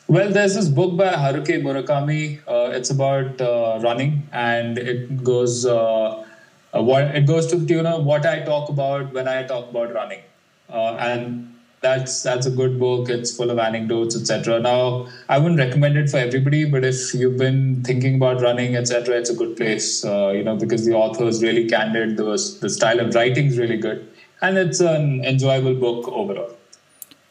Well, 0.09 0.31
there's 0.33 0.55
this 0.55 0.69
book 0.69 0.97
by 0.97 1.09
Haruki 1.13 1.61
Murakami. 1.63 2.41
Uh, 2.49 2.71
it's 2.73 2.89
about 2.89 3.39
uh, 3.43 3.79
running, 3.83 4.27
and 4.33 4.79
it 4.79 5.23
goes 5.23 5.67
uh, 5.67 6.25
uh, 6.73 6.83
what 6.83 7.15
it 7.15 7.27
goes 7.27 7.47
to 7.49 7.59
you 7.59 7.83
know 7.83 7.99
what 8.01 8.25
I 8.25 8.41
talk 8.41 8.71
about 8.71 9.13
when 9.13 9.29
I 9.29 9.43
talk 9.43 9.69
about 9.69 9.93
running, 9.93 10.23
uh, 10.71 10.95
and 11.09 11.55
that's 11.83 12.23
that's 12.23 12.47
a 12.47 12.51
good 12.51 12.79
book. 12.81 13.11
It's 13.11 13.37
full 13.37 13.51
of 13.51 13.59
anecdotes, 13.59 14.17
etc. 14.17 14.61
Now, 14.61 15.09
I 15.29 15.37
wouldn't 15.37 15.61
recommend 15.61 15.99
it 15.99 16.09
for 16.09 16.17
everybody, 16.17 16.65
but 16.65 16.85
if 16.85 17.13
you've 17.13 17.37
been 17.37 17.85
thinking 17.85 18.15
about 18.15 18.41
running, 18.41 18.77
etc., 18.77 19.19
it's 19.19 19.29
a 19.29 19.35
good 19.35 19.59
place. 19.59 20.07
Uh, 20.07 20.31
you 20.31 20.43
know, 20.43 20.57
because 20.57 20.87
the 20.87 20.95
author 20.95 21.27
is 21.29 21.43
really 21.43 21.69
candid. 21.69 22.17
The 22.17 22.25
the 22.63 22.71
style 22.71 23.01
of 23.01 23.15
writing 23.15 23.49
is 23.49 23.59
really 23.59 23.77
good, 23.77 24.09
and 24.41 24.57
it's 24.57 24.81
an 24.81 25.23
enjoyable 25.27 25.75
book 25.75 26.09
overall. 26.09 26.58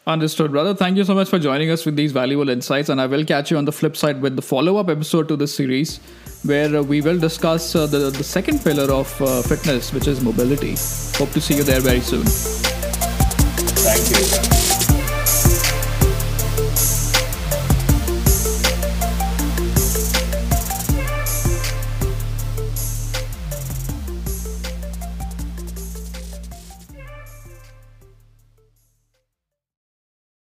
Understood, 0.08 0.52
brother. 0.52 0.74
Thank 0.74 0.96
you 0.96 1.04
so 1.04 1.14
much 1.14 1.28
for 1.28 1.38
joining 1.38 1.70
us 1.70 1.84
with 1.84 1.94
these 1.94 2.12
valuable 2.12 2.48
insights. 2.48 2.88
And 2.88 2.98
I 2.98 3.04
will 3.04 3.26
catch 3.26 3.50
you 3.50 3.58
on 3.58 3.66
the 3.66 3.72
flip 3.72 3.94
side 3.94 4.22
with 4.22 4.36
the 4.36 4.42
follow 4.42 4.78
up 4.78 4.88
episode 4.88 5.28
to 5.28 5.36
this 5.36 5.54
series, 5.54 5.98
where 6.44 6.74
uh, 6.74 6.82
we 6.82 7.02
will 7.02 7.18
discuss 7.18 7.76
uh, 7.76 7.86
the, 7.86 8.08
the 8.08 8.24
second 8.24 8.64
pillar 8.64 8.90
of 8.90 9.20
uh, 9.20 9.42
fitness, 9.42 9.92
which 9.92 10.06
is 10.06 10.22
mobility. 10.22 10.76
Hope 11.18 11.30
to 11.32 11.42
see 11.42 11.56
you 11.56 11.62
there 11.62 11.80
very 11.80 12.00
soon. 12.00 12.24
Thank 13.84 14.62
you. 14.62 14.67